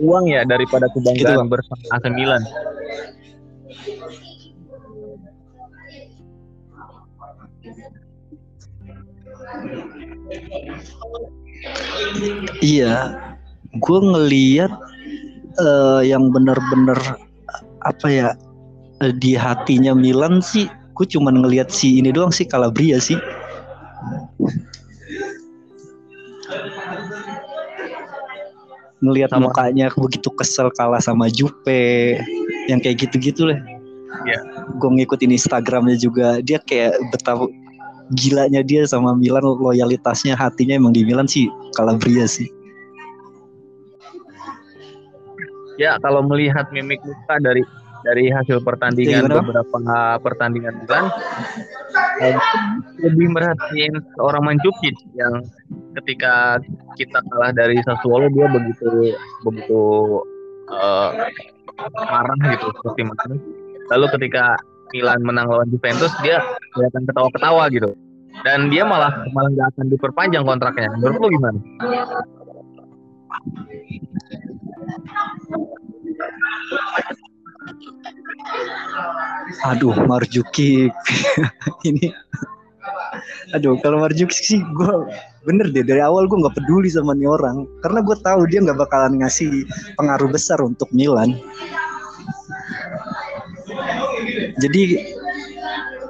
uang 0.00 0.24
ya 0.32 0.42
daripada 0.48 0.88
kebanggaan 0.96 1.44
gitu, 1.44 1.52
bersama 1.52 1.82
AC 1.92 2.04
Milan. 2.12 2.42
Iya, 12.60 13.16
gue 13.76 13.98
ngeliat 14.00 14.72
uh, 15.60 16.00
yang 16.02 16.32
benar-benar 16.32 16.98
apa 17.84 18.06
ya 18.08 18.28
uh, 19.04 19.12
di 19.16 19.36
hatinya 19.36 19.92
Milan 19.92 20.40
sih 20.40 20.68
gue 20.96 21.06
cuman 21.08 21.40
ngelihat 21.40 21.72
si 21.72 21.96
ini 21.96 22.12
doang 22.12 22.28
sih 22.28 22.44
Calabria 22.44 23.00
sih. 23.00 23.16
Ngelihat 29.00 29.32
mukanya 29.40 29.88
begitu 29.96 30.28
kesel 30.36 30.68
kalah 30.76 31.00
sama 31.00 31.32
Jupe 31.32 32.20
yang 32.68 32.84
kayak 32.84 33.00
gitu-gitu 33.08 33.48
lah. 33.48 33.56
Ya 34.28 34.36
yeah. 34.36 34.42
gue 34.76 34.90
ngikutin 35.00 35.32
Instagramnya 35.32 35.96
juga 35.96 36.44
dia 36.44 36.60
kayak 36.60 37.00
betapa 37.08 37.48
gilanya 38.12 38.60
dia 38.60 38.84
sama 38.84 39.16
Milan 39.16 39.46
loyalitasnya 39.46 40.36
hatinya 40.36 40.76
emang 40.76 40.92
di 40.92 41.06
Milan 41.06 41.30
sih 41.30 41.46
Calabria 41.72 42.26
sih 42.26 42.50
ya 45.80 45.96
kalau 46.04 46.20
melihat 46.20 46.68
mimik 46.68 47.00
muka 47.00 47.40
dari 47.40 47.64
dari 48.00 48.32
hasil 48.32 48.64
pertandingan 48.64 49.28
ya, 49.28 49.40
beberapa 49.40 50.20
pertandingan 50.24 50.76
kan 50.88 51.08
lebih 53.00 53.28
merhatiin 53.32 53.92
seorang 54.16 54.44
Manjukic 54.44 54.96
yang 55.16 55.44
ketika 56.00 56.60
kita 56.96 57.20
kalah 57.32 57.52
dari 57.56 57.80
Sassuolo 57.84 58.28
dia 58.32 58.48
begitu 58.48 59.16
begitu 59.44 59.82
uh, 60.72 61.12
marah 62.08 62.40
gitu 62.56 62.72
seperti 62.80 63.02
mana 63.04 63.36
lalu 63.92 64.06
ketika 64.16 64.56
Milan 64.90 65.22
menang 65.22 65.46
lawan 65.46 65.70
Juventus 65.70 66.10
dia 66.22 66.42
kelihatan 66.74 67.06
ketawa-ketawa 67.06 67.70
gitu. 67.70 67.94
Dan 68.42 68.70
dia 68.70 68.86
malah 68.86 69.26
malah 69.34 69.50
nggak 69.50 69.68
akan 69.74 69.86
diperpanjang 69.90 70.44
kontraknya. 70.46 70.90
Menurut 70.98 71.18
lu 71.18 71.28
gimana? 71.34 71.58
Aduh, 79.68 79.96
Marjuki 80.08 80.88
ini. 81.88 82.12
Aduh, 83.52 83.76
kalau 83.82 84.00
Marjuki 84.00 84.36
sih 84.36 84.60
gue 84.62 84.92
bener 85.48 85.72
deh 85.72 85.84
dari 85.84 86.04
awal 86.04 86.28
gue 86.28 86.36
nggak 86.36 86.56
peduli 86.56 86.92
sama 86.92 87.16
nih 87.16 87.24
orang 87.24 87.64
karena 87.80 88.04
gue 88.04 88.16
tahu 88.20 88.44
dia 88.44 88.60
nggak 88.60 88.76
bakalan 88.76 89.24
ngasih 89.24 89.64
pengaruh 89.96 90.28
besar 90.30 90.60
untuk 90.60 90.88
Milan. 90.92 91.36
Jadi 94.60 95.16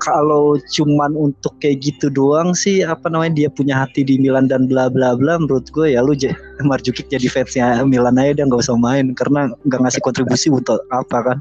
kalau 0.00 0.56
cuman 0.72 1.12
untuk 1.12 1.52
kayak 1.60 1.84
gitu 1.84 2.08
doang 2.08 2.56
sih 2.56 2.80
apa 2.80 3.12
namanya 3.12 3.44
dia 3.44 3.48
punya 3.52 3.84
hati 3.84 4.00
di 4.00 4.16
Milan 4.16 4.48
dan 4.48 4.64
bla 4.64 4.88
bla 4.88 5.12
bla 5.14 5.36
menurut 5.36 5.68
gue 5.70 5.92
ya 5.92 6.00
lu 6.00 6.16
Marjukic 6.68 7.12
jadi 7.12 7.28
fansnya 7.28 7.84
Milan 7.84 8.16
aja 8.16 8.40
dia 8.40 8.44
nggak 8.48 8.64
usah 8.64 8.80
main 8.80 9.12
karena 9.12 9.52
nggak 9.68 9.80
ngasih 9.84 10.00
kontribusi 10.00 10.48
untuk 10.48 10.80
apa 10.88 11.18
kan? 11.22 11.38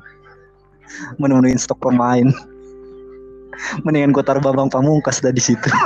Menemuin 1.18 1.58
stok 1.58 1.80
pemain. 1.80 2.28
Mendingan 3.88 4.12
gue 4.16 4.24
taruh 4.24 4.44
Bambang 4.44 4.72
Pamungkas 4.72 5.24
dah 5.24 5.32
di 5.32 5.42
situ. 5.44 5.68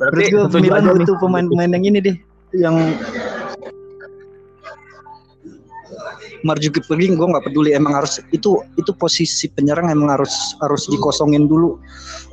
Berarti 0.00 0.32
gue 0.32 0.42
Milan 0.64 0.88
butuh 0.96 1.16
pemain-pemain 1.20 1.70
yang 1.76 1.84
ini 1.84 1.98
deh 2.00 2.16
yang 2.56 2.96
Marjuki 6.46 6.80
pergi 6.84 7.12
gue 7.12 7.26
nggak 7.26 7.44
peduli. 7.46 7.76
Emang 7.76 7.96
harus 7.96 8.18
itu 8.32 8.60
itu 8.80 8.90
posisi 8.96 9.46
penyerang 9.50 9.92
emang 9.92 10.20
harus 10.20 10.56
harus 10.64 10.88
dikosongin 10.88 11.46
dulu 11.46 11.76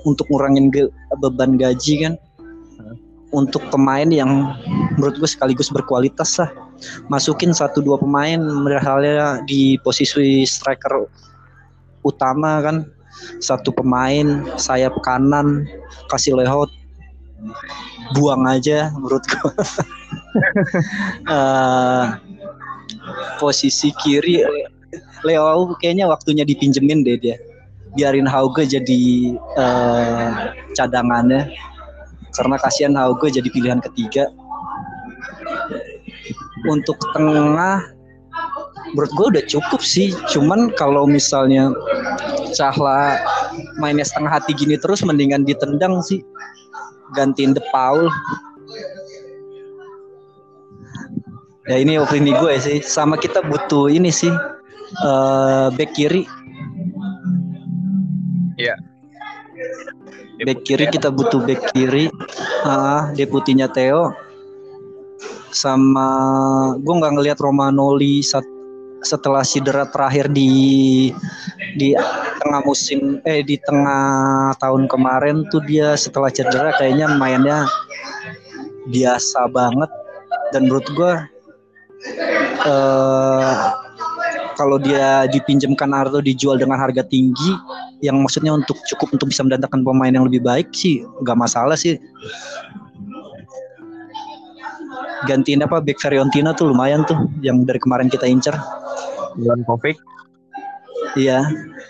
untuk 0.08 0.28
ngurangin 0.32 0.72
ge, 0.72 0.88
beban 1.20 1.60
gaji 1.60 2.08
kan. 2.08 2.14
Untuk 3.36 3.60
pemain 3.68 4.08
yang 4.08 4.56
menurut 4.96 5.20
gue 5.20 5.28
sekaligus 5.28 5.68
berkualitas 5.68 6.40
lah. 6.40 6.52
Masukin 7.12 7.52
satu 7.52 7.84
dua 7.84 8.00
pemain 8.00 8.40
misalnya 8.40 9.44
di 9.44 9.76
posisi 9.84 10.48
striker 10.48 11.08
utama 12.08 12.64
kan. 12.64 12.88
Satu 13.42 13.74
pemain 13.74 14.46
sayap 14.56 14.94
kanan 15.02 15.66
kasih 16.08 16.38
lehot 16.38 16.70
buang 18.16 18.48
aja 18.48 18.94
menurut 18.96 19.24
gua. 19.28 19.52
uh, 21.28 22.06
posisi 23.38 23.94
kiri 24.02 24.44
Leo 25.26 25.74
kayaknya 25.82 26.06
waktunya 26.08 26.44
dipinjemin 26.46 27.02
deh 27.02 27.18
dia. 27.18 27.38
Biarin 27.98 28.30
Hauge 28.30 28.68
jadi 28.68 29.34
uh, 29.58 30.54
cadangannya. 30.78 31.50
Karena 32.38 32.56
kasihan 32.62 32.94
Hauge 32.94 33.34
jadi 33.34 33.50
pilihan 33.50 33.82
ketiga. 33.82 34.30
Untuk 36.70 37.00
tengah 37.16 37.82
menurut 38.94 39.12
gue 39.18 39.28
udah 39.38 39.44
cukup 39.50 39.82
sih. 39.82 40.14
Cuman 40.30 40.70
kalau 40.78 41.10
misalnya 41.10 41.74
Cahla 42.54 43.18
mainnya 43.82 44.06
setengah 44.06 44.40
hati 44.40 44.54
gini 44.54 44.78
terus 44.78 45.02
mendingan 45.02 45.44
ditendang 45.44 46.00
sih. 46.06 46.22
Gantiin 47.16 47.56
De 47.56 47.64
Paul 47.74 48.12
ya 51.68 51.76
ini 51.78 52.00
opini 52.00 52.32
gue 52.36 52.54
sih 52.60 52.80
sama 52.80 53.20
kita 53.20 53.44
butuh 53.44 53.92
ini 53.92 54.12
sih 54.12 54.32
uh, 55.04 55.68
back 55.76 55.92
kiri 55.94 56.24
Iya. 58.58 58.74
Back 60.42 60.66
kiri 60.66 60.90
kita 60.90 61.14
butuh 61.14 61.46
back 61.46 61.62
kiri. 61.74 62.10
Ah, 62.66 63.14
deputinya 63.14 63.70
Theo. 63.70 64.14
Sama 65.54 66.10
gue 66.82 66.94
nggak 66.98 67.14
ngelihat 67.14 67.40
Romanoli 67.42 68.26
saat 68.26 68.46
setelah 69.06 69.46
cedera 69.46 69.86
terakhir 69.86 70.26
di 70.34 71.14
di 71.78 71.94
tengah 72.42 72.66
musim 72.66 73.22
eh 73.30 73.46
di 73.46 73.62
tengah 73.62 74.58
tahun 74.58 74.90
kemarin 74.90 75.46
tuh 75.54 75.62
dia 75.70 75.94
setelah 75.94 76.34
cedera 76.34 76.74
kayaknya 76.82 77.06
mainnya 77.14 77.70
biasa 78.90 79.54
banget 79.54 79.88
dan 80.50 80.66
menurut 80.66 80.88
gue 80.98 81.14
eh, 82.66 83.56
kalau 84.58 84.82
dia 84.82 85.30
dipinjamkan 85.30 85.94
atau 85.94 86.20
dijual 86.20 86.58
dengan 86.58 86.82
harga 86.82 87.06
tinggi 87.06 87.54
yang 88.02 88.18
maksudnya 88.22 88.54
untuk 88.54 88.78
cukup 88.90 89.18
untuk 89.18 89.30
bisa 89.30 89.46
mendatangkan 89.46 89.86
pemain 89.86 90.14
yang 90.14 90.26
lebih 90.26 90.42
baik 90.42 90.74
sih 90.74 91.06
nggak 91.22 91.38
masalah 91.38 91.78
sih. 91.78 92.02
Gantiin 95.26 95.66
apa 95.66 95.82
back 95.82 95.98
Fiorentina 96.02 96.54
tuh 96.54 96.74
lumayan 96.74 97.06
tuh 97.06 97.18
yang 97.42 97.66
dari 97.66 97.82
kemarin 97.82 98.10
kita 98.10 98.26
incer. 98.26 98.54
Ivan 99.38 99.62
Kovic 99.70 100.02
iya 101.14 101.46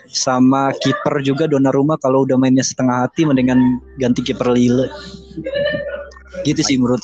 sama 0.08 0.72
kiper 0.80 1.20
juga 1.24 1.48
Donnarumma 1.48 1.96
kalau 2.00 2.24
udah 2.24 2.36
mainnya 2.36 2.64
setengah 2.64 3.08
hati 3.08 3.24
mendingan 3.24 3.80
ganti 3.96 4.20
kiper 4.24 4.48
Lille. 4.52 4.88
Gitu 6.44 6.60
sih 6.60 6.76
menurut 6.76 7.00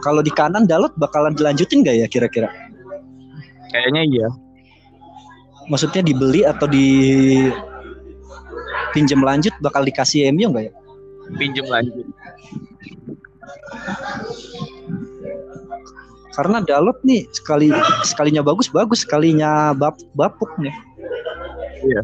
Kalau 0.00 0.24
di 0.24 0.32
kanan 0.32 0.64
Dalot 0.64 0.92
bakalan 0.96 1.36
dilanjutin 1.36 1.84
gak 1.84 1.96
ya 1.96 2.06
kira-kira? 2.08 2.48
Kayaknya 3.70 4.02
iya. 4.08 4.28
Maksudnya 5.70 6.02
dibeli 6.02 6.42
atau 6.42 6.66
di 6.66 6.88
pinjam 8.90 9.22
lanjut 9.22 9.54
bakal 9.62 9.86
dikasih 9.86 10.34
MU 10.34 10.50
nggak 10.50 10.66
ya? 10.66 10.72
Pinjam 11.38 11.66
lanjut. 11.70 12.06
Karena 16.34 16.58
Dalot 16.64 16.98
nih 17.06 17.28
sekali 17.30 17.70
sekalinya 18.02 18.42
bagus 18.42 18.66
bagus 18.72 19.06
sekalinya 19.06 19.76
bap, 19.76 20.00
bapuk 20.18 20.50
nih. 20.58 20.74
Iya. 21.86 22.02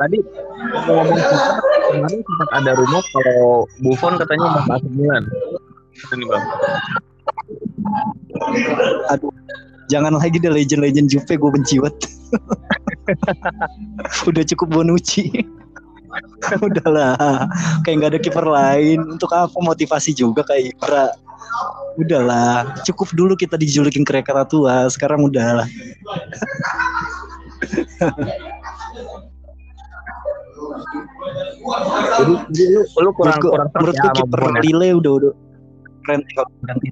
Tadi 0.00 0.18
ngomong 0.88 1.18
kemarin 1.92 2.20
sempat 2.24 2.48
ada 2.56 2.70
rumor 2.76 3.04
kalau 3.12 3.68
Buffon 3.84 4.16
katanya 4.16 4.46
mau 4.48 4.62
ke 4.64 4.72
AC 4.72 4.84
Milan. 4.92 5.24
Ini 6.12 6.24
bang. 6.24 6.44
Aduh, 9.12 9.32
jangan 9.92 10.16
lagi 10.16 10.40
deh 10.40 10.52
legend-legend 10.52 11.08
Juve 11.12 11.34
gue 11.36 11.50
benci 11.52 11.76
banget. 11.78 11.96
Udah 14.28 14.44
cukup 14.48 14.68
Bonucci. 14.72 15.28
Udahlah, 16.66 17.48
kayak 17.84 17.96
nggak 18.00 18.10
ada 18.16 18.20
kiper 18.20 18.46
lain. 18.46 19.00
Untuk 19.16 19.32
apa 19.32 19.56
motivasi 19.56 20.12
juga 20.12 20.44
kayak 20.44 20.76
Ibra? 20.76 21.12
Udahlah, 22.00 22.72
cukup 22.88 23.12
dulu 23.12 23.36
kita 23.36 23.56
dijulukin 23.60 24.04
kereka 24.04 24.44
tua. 24.48 24.88
Sekarang 24.88 25.24
udahlah. 25.28 25.68
Jadi, 31.62 32.34
jadi 32.50 32.70
lu, 32.74 32.82
lu 32.86 33.10
kurang 33.14 33.38
menurut 33.38 33.52
kurang 33.54 33.68
menurut 33.74 33.94
ya 33.94 34.10
kiper? 34.14 34.40
Lille 34.62 34.88
udah 34.98 35.12
udah 35.18 35.32
keren 36.02 36.20
ganti 36.66 36.88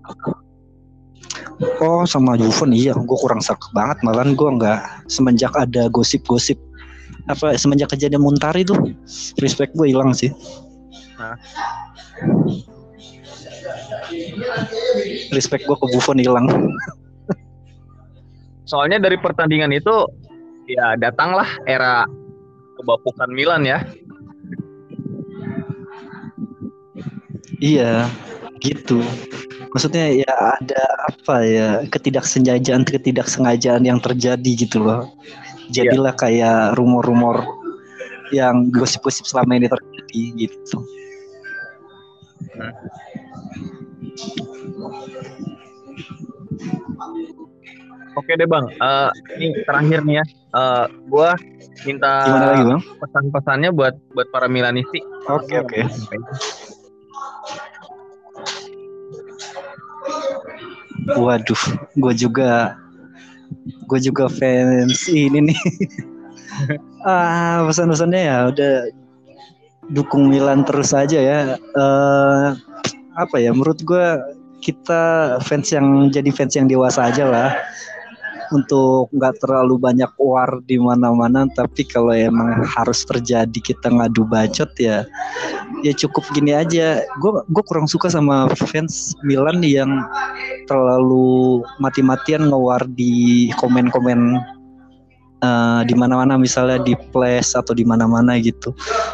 Oh 1.83 2.09
sama 2.09 2.39
Buffon 2.41 2.73
iya 2.73 2.97
gue 2.97 3.19
kurang 3.21 3.43
sak 3.45 3.61
banget 3.77 4.01
malahan 4.07 4.33
gue 4.33 4.49
nggak 4.49 5.11
semenjak 5.13 5.53
ada 5.59 5.91
gosip-gosip 5.93 6.57
apa 7.29 7.55
semenjak 7.55 7.93
kejadian 7.93 8.25
Muntari 8.25 8.65
tuh 8.65 8.79
respect 9.39 9.77
gue 9.77 9.93
hilang 9.93 10.17
sih 10.17 10.33
Hah? 11.21 11.37
respect 15.37 15.69
gue 15.69 15.77
ke 15.77 15.87
Buffon 15.93 16.19
hilang 16.19 16.49
Soalnya 18.71 19.03
dari 19.03 19.19
pertandingan 19.19 19.75
itu 19.75 20.07
ya 20.71 20.95
datanglah 20.95 21.51
era 21.67 22.07
kebapukan 22.79 23.27
Milan 23.35 23.67
ya. 23.67 23.83
Iya 27.61 28.09
gitu. 28.61 29.01
Maksudnya 29.70 30.11
ya 30.27 30.35
ada 30.59 30.83
apa 31.07 31.35
ya 31.46 31.68
ketidaksengajaan 31.87 32.83
ketidaksengajaan 32.83 33.87
yang 33.87 34.03
terjadi 34.03 34.53
gitu 34.59 34.83
loh. 34.83 35.07
Jadilah 35.70 36.18
kayak 36.18 36.75
rumor-rumor 36.75 37.46
yang 38.35 38.75
gosip-gosip 38.75 39.27
selama 39.27 39.55
ini 39.59 39.70
terjadi 39.70 40.23
gitu. 40.46 40.79
Oke 48.18 48.35
deh 48.35 48.49
bang, 48.51 48.66
Eh 48.66 49.11
ini 49.38 49.46
terakhir 49.62 50.03
nih 50.03 50.18
ya. 50.18 50.25
Eh 50.51 50.87
gua 51.07 51.38
minta 51.87 52.27
gimana 52.27 52.46
lagi 52.53 52.64
bang? 52.66 52.81
pesan-pesannya 52.99 53.70
buat 53.70 53.94
buat 54.12 54.27
para 54.35 54.51
Milanisti. 54.51 54.99
oke 55.31 55.55
oke 55.62 55.79
Waduh, 61.16 61.62
gue 61.99 62.12
juga 62.14 62.79
gue 63.87 63.99
juga 63.99 64.31
fans 64.31 65.11
ini 65.11 65.51
nih. 65.51 65.61
ah, 67.09 67.66
pesan-pesannya 67.66 68.20
ya 68.20 68.38
udah 68.51 68.75
dukung 69.90 70.31
Milan 70.31 70.62
terus 70.62 70.94
aja 70.94 71.18
ya. 71.18 71.38
Eh 71.59 72.49
apa 73.18 73.37
ya? 73.42 73.51
Menurut 73.51 73.83
gue 73.83 74.07
kita 74.61 75.37
fans 75.42 75.73
yang 75.73 76.12
jadi 76.12 76.31
fans 76.31 76.55
yang 76.55 76.70
dewasa 76.70 77.11
aja 77.11 77.27
lah. 77.27 77.51
Untuk 78.51 79.14
nggak 79.14 79.46
terlalu 79.46 79.79
banyak 79.79 80.11
war 80.18 80.59
di 80.66 80.75
mana-mana, 80.75 81.46
tapi 81.55 81.87
kalau 81.87 82.11
emang 82.11 82.66
harus 82.66 83.07
terjadi 83.07 83.55
kita 83.62 83.87
ngadu 83.94 84.27
bacot 84.27 84.66
ya, 84.75 85.07
ya 85.87 85.92
cukup 85.94 86.27
gini 86.35 86.51
aja. 86.59 87.07
Gue 87.23 87.47
gue 87.47 87.62
kurang 87.62 87.87
suka 87.87 88.11
sama 88.11 88.51
fans 88.59 89.14
Milan 89.22 89.62
yang 89.62 90.03
terlalu 90.71 91.59
mati-matian 91.83 92.47
ngewar 92.47 92.87
di 92.95 93.51
komen-komen 93.59 94.39
eh, 95.43 95.81
di 95.83 95.95
mana-mana 95.99 96.39
misalnya 96.39 96.79
di 96.79 96.95
place 97.11 97.59
atau 97.59 97.75
di 97.75 97.83
mana-mana 97.83 98.39
gitu. 98.39 98.71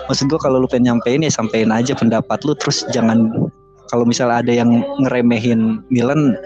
Maksud 0.07 0.29
gue 0.29 0.37
kalau 0.37 0.61
lu 0.61 0.69
pengen 0.69 1.01
nyampein 1.01 1.25
ya 1.25 1.33
sampein 1.33 1.73
aja 1.73 1.97
pendapat 1.97 2.45
lu 2.45 2.53
terus 2.53 2.85
jangan 2.93 3.49
kalau 3.89 4.05
misalnya 4.05 4.43
ada 4.45 4.53
yang 4.53 4.85
ngeremehin 5.01 5.81
Milan 5.89 6.37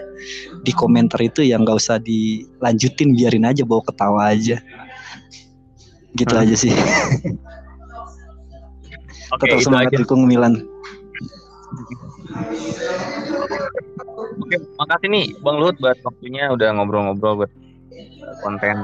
di 0.61 0.69
komentar 0.71 1.17
itu 1.19 1.41
yang 1.41 1.65
nggak 1.65 1.81
usah 1.81 1.97
dilanjutin 1.97 3.17
biarin 3.17 3.49
aja 3.49 3.65
bawa 3.67 3.81
ketawa 3.83 4.31
aja. 4.31 4.61
Gitu 6.15 6.31
Hmm. 6.31 6.43
aja 6.45 6.55
sih. 6.55 6.71
Oke, 9.31 9.47
Tetap 9.47 9.57
itu 9.57 9.65
semangat 9.65 9.91
aja. 9.95 9.99
dukung 10.03 10.27
Milan. 10.27 10.59
Oke, 14.51 14.59
makasih 14.75 15.07
nih 15.15 15.25
Bang 15.39 15.63
Luhut 15.63 15.79
buat 15.79 15.95
waktunya 16.03 16.51
udah 16.51 16.75
ngobrol-ngobrol 16.75 17.39
buat 17.39 17.51
konten. 18.43 18.75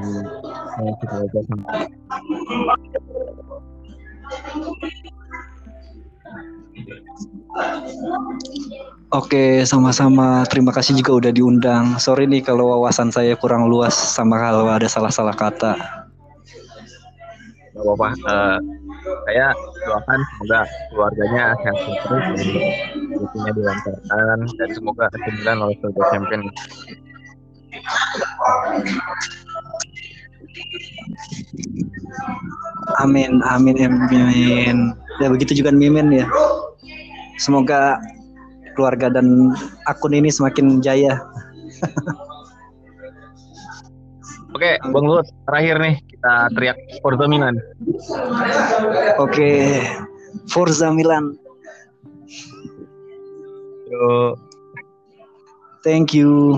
Oke, 9.12 9.68
sama-sama. 9.68 10.48
Terima 10.48 10.72
kasih 10.72 10.96
juga 11.04 11.20
udah 11.20 11.32
diundang. 11.36 12.00
Sorry 12.00 12.32
nih 12.32 12.48
kalau 12.48 12.72
wawasan 12.72 13.12
saya 13.12 13.36
kurang 13.36 13.68
luas 13.68 13.92
sama 13.92 14.40
kalau 14.40 14.72
ada 14.72 14.88
salah-salah 14.88 15.36
kata. 15.36 15.76
Gak 17.76 17.84
apa-apa. 17.84 18.08
Uh, 18.24 18.77
saya 19.28 19.48
doakan 19.86 20.20
semoga 20.24 20.62
keluarganya 20.92 21.44
sehat 21.64 21.78
terus 22.06 22.26
rezekinya 23.08 23.52
dilancarkan 23.56 24.38
dan 24.58 24.70
semoga 24.76 25.06
kesembilan 25.12 25.56
lolos 25.60 25.80
Liga 25.84 26.04
Champion. 26.14 26.42
Amin, 33.04 33.40
amin, 33.46 33.78
amin. 33.78 34.78
Ya 35.22 35.28
begitu 35.30 35.62
juga 35.64 35.74
Mimin 35.74 36.14
ya. 36.14 36.26
Semoga 37.38 38.02
keluarga 38.74 39.10
dan 39.10 39.54
akun 39.90 40.14
ini 40.14 40.30
semakin 40.30 40.82
jaya. 40.82 41.18
Oke, 44.58 44.74
Bang 44.90 45.06
Luhut, 45.06 45.30
terakhir 45.46 45.78
nih 45.78 45.96
kita 46.02 46.34
teriak 46.58 46.78
Forza 47.06 47.30
Milan. 47.30 47.62
Oke, 49.22 49.86
Forza 50.50 50.90
Milan. 50.90 51.38
Yo. 53.86 54.34
Thank 55.86 56.18
you. 56.18 56.58